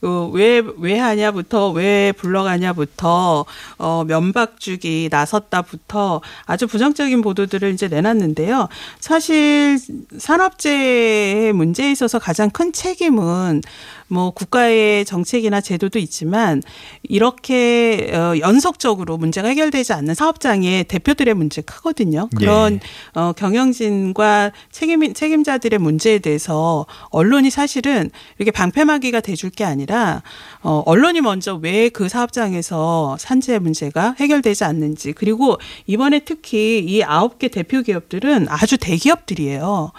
[0.00, 3.44] 그 왜, 왜 하냐부터, 왜 불러가냐부터,
[3.78, 8.68] 어, 면박주기 나섰다부터 아주 부정적인 보도들을 이제 내놨는데요.
[9.00, 9.78] 사실
[10.16, 13.62] 산업재해 문제에 있어서 가장 큰 책임은
[14.08, 16.62] 뭐 국가의 정책이나 제도도 있지만
[17.02, 22.28] 이렇게 어, 연속적으로 문제가 해결되지 않는 사업장의 대표들의 문제 크거든요.
[22.36, 23.20] 그런 예.
[23.20, 30.22] 어, 경영진과 책임 책임자들의 문제에 대해서 언론이 사실은 이렇게 방패막이가 돼줄 게 아니라
[30.62, 35.56] 어, 언론이 먼저 왜 그 사업장에서 산재 문제가 해결되지 않는지 그리고
[35.86, 39.90] 이번에 특히 이 아홉 개 대표 기업들은 아주 대기업들이에요.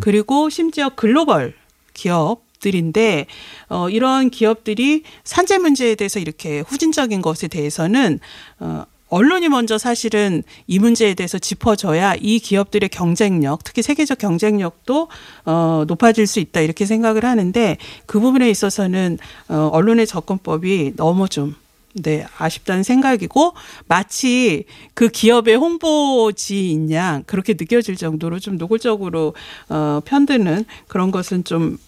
[0.00, 1.54] 그리고 심지어 글로벌
[1.94, 3.26] 기업 들인데
[3.68, 8.20] 어 이런 기업들이 산재 문제에 대해서 이렇게 후진적인 것에 대해서는
[8.60, 15.08] 어 언론이 먼저 사실은 이 문제에 대해서 짚어줘야 이 기업들의 경쟁력, 특히 세계적 경쟁력도
[15.46, 21.56] 어 높아질 수 있다 이렇게 생각을 하는데 그 부분에 있어서는 어 언론의 접근법이 너무 좀
[21.94, 23.54] 네, 아쉽다는 생각이고
[23.88, 29.34] 마치 그 기업의 홍보지인 양 그렇게 느껴질 정도로 좀 노골적으로
[29.70, 31.78] 어 편드는 그런 것은 좀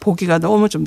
[0.00, 0.84] 보기가 너무 좀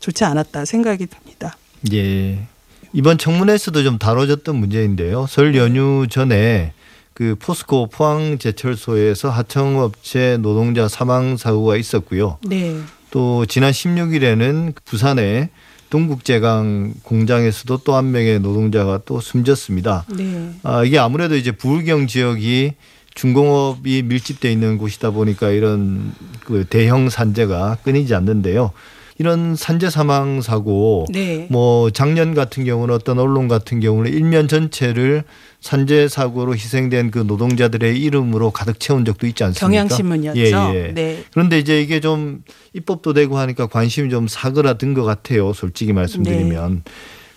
[0.00, 1.56] 좋지 않았다 생각이 듭니다.
[1.92, 2.46] 예.
[2.92, 5.26] 이번 청문회에서도 좀 다뤄졌던 문제인데요.
[5.26, 6.72] 설 연휴 전에
[7.14, 12.38] 그 포스코 포항제철소에서 하청업체 노동자 사망 사고가 있었고요.
[12.46, 12.78] 네.
[13.10, 15.50] 또 지난 16일에는 부산의
[15.90, 20.06] 동국제강 공장에서도 또 한 명의 노동자가 또 숨졌습니다.
[20.16, 20.50] 네.
[20.62, 22.72] 아, 이게 아무래도 이제 부울경 지역이
[23.14, 26.12] 중공업이 밀집돼 있는 곳이다 보니까 이런
[26.44, 28.72] 그 대형 산재가 끊이지 않는데요.
[29.18, 31.46] 이런 산재 사망 사고 네.
[31.50, 35.22] 뭐 작년 같은 경우는 어떤 언론 같은 경우는 일면 전체를
[35.60, 39.66] 산재 사고로 희생된 그 노동자들의 이름으로 가득 채운 적도 있지 않습니까?
[39.66, 40.40] 경향신문이었죠.
[40.40, 40.92] 예, 예.
[40.92, 41.24] 네.
[41.32, 42.42] 그런데 이제 이게 좀
[42.72, 45.52] 입법도 되고 하니까 관심이 좀 사그라든 것 같아요.
[45.52, 46.82] 솔직히 말씀드리면.
[46.84, 46.92] 네.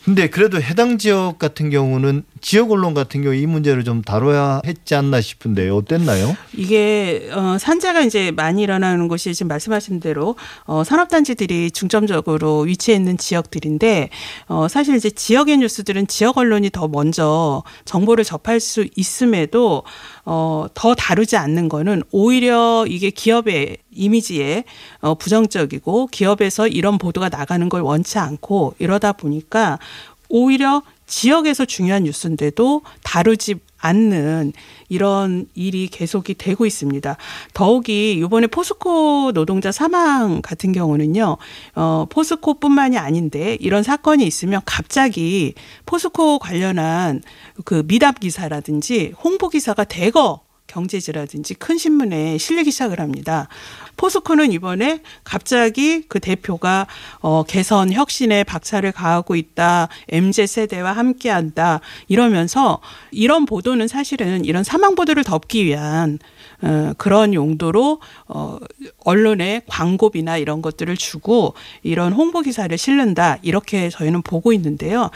[0.05, 4.93] 근데 그래도 해당 지역 같은 경우는 지역 언론 같은 경우 이 문제를 좀 다뤄야 했지
[4.93, 6.37] 않나 싶은데 어땠나요?
[6.53, 10.35] 이게 어 산재가 이제 많이 일어나는 곳이 지금 말씀하신 대로
[10.65, 14.09] 어 산업단지들이 중점적으로 위치해 있는 지역들인데
[14.47, 19.81] 어 사실 이제 지역의 뉴스들은 지역 언론이 더 먼저 정보를 접할 수 있음에도
[20.25, 24.65] 어 더 다루지 않는 거는 오히려 이게 기업의 이미지에
[24.99, 29.79] 어 부정적이고 기업에서 이런 보도가 나가는 걸 원치 않고 이러다 보니까
[30.29, 34.53] 오히려 지역에서 중요한 뉴스인데도 다루지 않는
[34.89, 37.17] 이런 일이 계속이 되고 있습니다.
[37.53, 41.37] 더욱이 이번에 포스코 노동자 사망 같은 경우는요,
[41.75, 45.53] 어, 포스코뿐만이 아닌데 이런 사건이 있으면 갑자기
[45.85, 47.21] 포스코 관련한
[47.63, 53.47] 그 미답 기사라든지 홍보 기사가 대거 경제지라든지 큰 신문에 실리기 시작을 합니다.
[53.97, 56.87] 포스코는 이번에 갑자기 그 대표가
[57.21, 59.87] 어 개선 혁신에 박차를 가하고 있다.
[60.09, 61.79] MZ 세대와 함께 한다.
[62.07, 66.19] 이러면서 이런 보도는 사실은 이런 사망 보도를 덮기 위한
[66.61, 68.57] 어, 그런 용도로 어,
[69.03, 71.53] 언론에 광고비나 이런 것들을 주고
[71.83, 75.09] 이런 홍보 기사를 실는다 이렇게 저희는 보고 있는데요.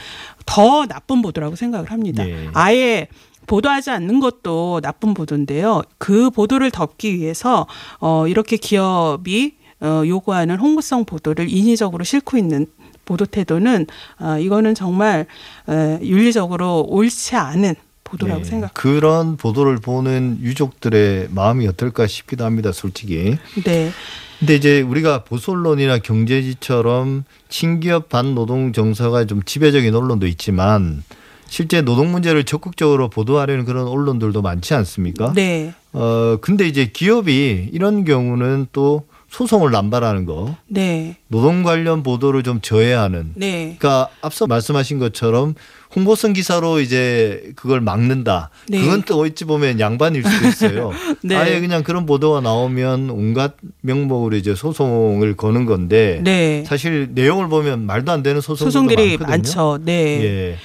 [0.46, 2.28] 더 나쁜 보도라고 생각을 합니다.
[2.28, 2.50] 예.
[2.54, 3.08] 아예
[3.50, 5.82] 보도하지 않는 것도 나쁜 보도인데요.
[5.98, 7.66] 그 보도를 덮기 위해서
[8.00, 12.68] 어 이렇게 기업이 어 요구하는 홍보성 보도를 인위적으로 싣고 있는
[13.06, 13.88] 보도 태도는
[14.20, 15.26] 어, 이거는 정말
[15.68, 17.74] 에, 윤리적으로 옳지 않은
[18.04, 18.74] 보도라고 예, 생각.
[18.76, 23.38] 그런 보도를 보는 유족들의 마음이 어떨까 싶기도 합니다, 솔직히.
[23.66, 23.92] 네,
[24.38, 31.04] 근데 이제 우리가 보수 언론이나 경제지처럼 친기업 반노동 정서가 좀 지배적인 언론도 있지만
[31.50, 35.34] 실제 노동 문제를 적극적으로 보도하려는 그런 언론들도 많지 않습니까?
[35.34, 42.44] 네, 어 근데 이제 기업이 이런 경우는 또 소송을 남발하는 거, 네, 노동 관련 보도를
[42.44, 43.32] 좀 저해하는.
[43.36, 45.56] 네, 그러니까 앞서 말씀하신 것처럼
[45.96, 48.52] 홍보성 기사로 이제 그걸 막는다.
[48.68, 48.80] 네.
[48.80, 50.92] 그건 또 어찌 보면 양반일 수도 있어요.
[51.24, 51.36] 네.
[51.36, 56.64] 아예 그냥 그런 보도가 나오면 온갖 명목으로 이제 소송을 거는 건데 네.
[56.68, 59.28] 사실 내용을 보면 말도 안 되는 소송들이 많거든요.
[59.28, 59.80] 많죠.
[59.84, 59.94] 네,
[60.24, 60.58] 예.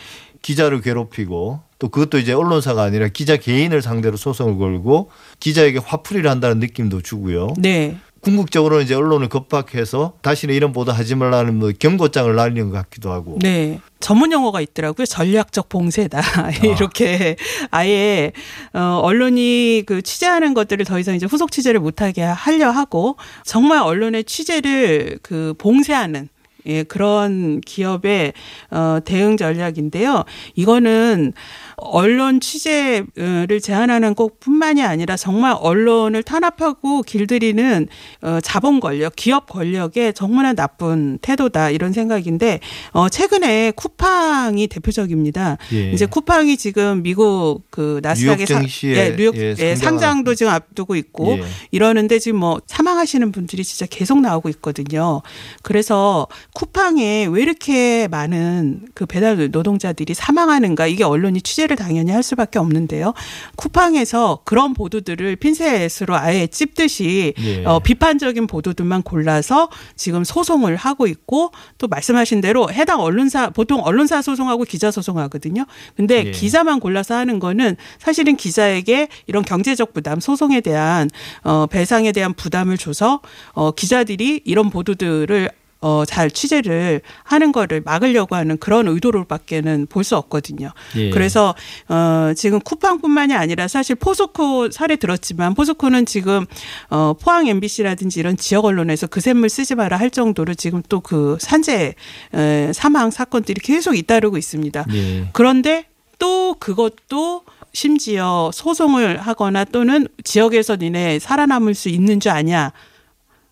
[0.45, 6.59] 기자를 괴롭히고 또 그것도 이제 언론사가 아니라 기자 개인을 상대로 소송을 걸고 기자에게 화풀이를 한다는
[6.59, 7.55] 느낌도 주고요.
[7.57, 13.11] 네, 궁극적으로는 이제 언론을 겁박해서 다시는 이런 보도 하지 말라는 뭐 경고장을 날리는 것 같기도
[13.11, 13.39] 하고.
[13.41, 13.81] 네.
[14.01, 15.07] 전문 용어가 있더라고요.
[15.07, 16.21] 전략적 봉쇄다.
[16.63, 17.37] 이렇게
[17.71, 18.33] 아예
[18.75, 23.81] 어 언론이 그 취재하는 것들을 더 이상 이제 후속 취재를 못 하게 하려 하고 정말
[23.81, 26.29] 언론의 취재를 그 봉쇄하는
[26.67, 28.33] 예, 그런 기업의
[28.71, 30.25] 어, 대응 전략인데요.
[30.55, 31.33] 이거는
[31.77, 37.89] 언론 취재를 제한하는 것뿐만이 아니라 정말 언론을 탄압하고 길들이는
[38.23, 42.61] 어, 자본 권력, 기업 권력의 정말 나쁜 태도다 이런 생각인데
[42.93, 45.59] 어, 최근에 쿠팡이 대표적입니다.
[45.73, 45.93] 예.
[45.93, 50.97] 이제 쿠팡이 지금 미국 그 나스닥에 뉴욕 증시에 예, 뉴욕 예, 예, 상장도 지금 앞두고
[50.97, 51.45] 있고 예.
[51.71, 55.23] 이러는데 지금 뭐 사망하시는 분들이 진짜 계속 나오고 있거든요.
[55.63, 62.23] 그래서 쿠팡에 왜 이렇게 많은 그 배달 노동자들이 사망하는가 이게 언론이 취재 를 당연히 할
[62.23, 63.15] 수밖에 없는데요.
[63.57, 67.65] 쿠팡에서 그런 보도들을 핀셋으로 아예 찝듯이 예.
[67.65, 74.21] 어, 비판적인 보도들만 골라서 지금 소송을 하고 있고 또 말씀하신 대로 해당 언론사 보통 언론사
[74.21, 75.65] 소송하고 기자 소송하거든요.
[75.97, 76.31] 근데 예.
[76.31, 81.09] 기자만 골라서 하는 거는 사실은 기자에게 이런 경제적 부담, 소송에 대한
[81.43, 83.21] 어 배상에 대한 부담을 줘서
[83.53, 85.51] 어 기자들이 이런 보도들을
[85.85, 90.71] 어, 잘 취재를 하는 거를 막으려고 하는 그런 의도로밖에는 볼 수 없거든요.
[90.97, 91.11] 예.
[91.11, 91.55] 그래서
[91.89, 96.47] 어, 지금 쿠팡뿐만이 아니라 사실 포스코 사례 들었지만 포스코는 지금
[96.91, 101.37] 어, 포항 MBC라든지 이런 지역 언론에서 그 샘물 쓰지 마라 할 정도로 지금 또 그
[101.39, 101.95] 산재
[102.35, 104.87] 에, 사망 사건들이 계속 잇따르고 있습니다.
[104.95, 105.29] 예.
[105.33, 105.85] 그런데
[106.19, 107.43] 또 그것도
[107.75, 112.73] 심지어 소송을 하거나 또는 지역에서 니네 살아남을 수 있는 줄 아냐.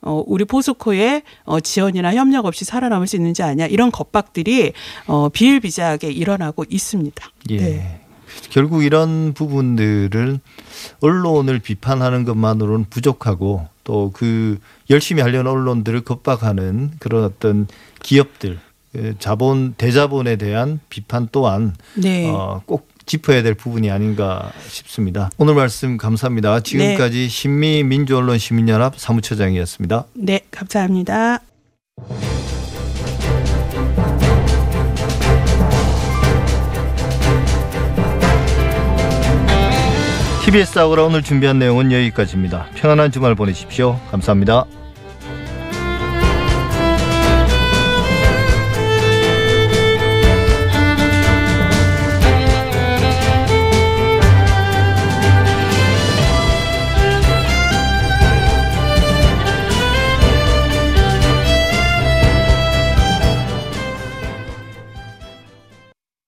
[0.02, 3.66] 어, 우리 포스코의 어, 지원이나 협력 없이 살아남을 수 있는지 아냐.
[3.66, 4.72] 이런 겁박들이
[5.06, 7.30] 어, 비일비재하게 일어나고 있습니다.
[7.50, 7.56] 예.
[7.56, 8.00] 네.
[8.50, 10.40] 결국 이런 부분들은
[11.00, 14.58] 언론을 비판하는 것만으로는 부족하고 또 그
[14.90, 17.66] 열심히 하려는 언론들을 겁박하는 그런 어떤
[18.02, 18.58] 기업들
[18.92, 22.30] 그 자본 대자본에 대한 비판 또한 네.
[22.30, 25.30] 어, 꼭 짚어야 될 부분이 아닌가 싶습니다.
[25.36, 26.60] 오늘 말씀 감사합니다.
[26.60, 30.06] 지금까지 신미 민주언론 시민연합 사무처장이었습니다.
[30.14, 31.40] 네, 감사합니다.
[40.44, 42.68] TBS 아고라 오늘 준비한 내용은 여기까지입니다.
[42.76, 44.00] 평안한 주말 보내십시오.
[44.10, 44.64] 감사합니다.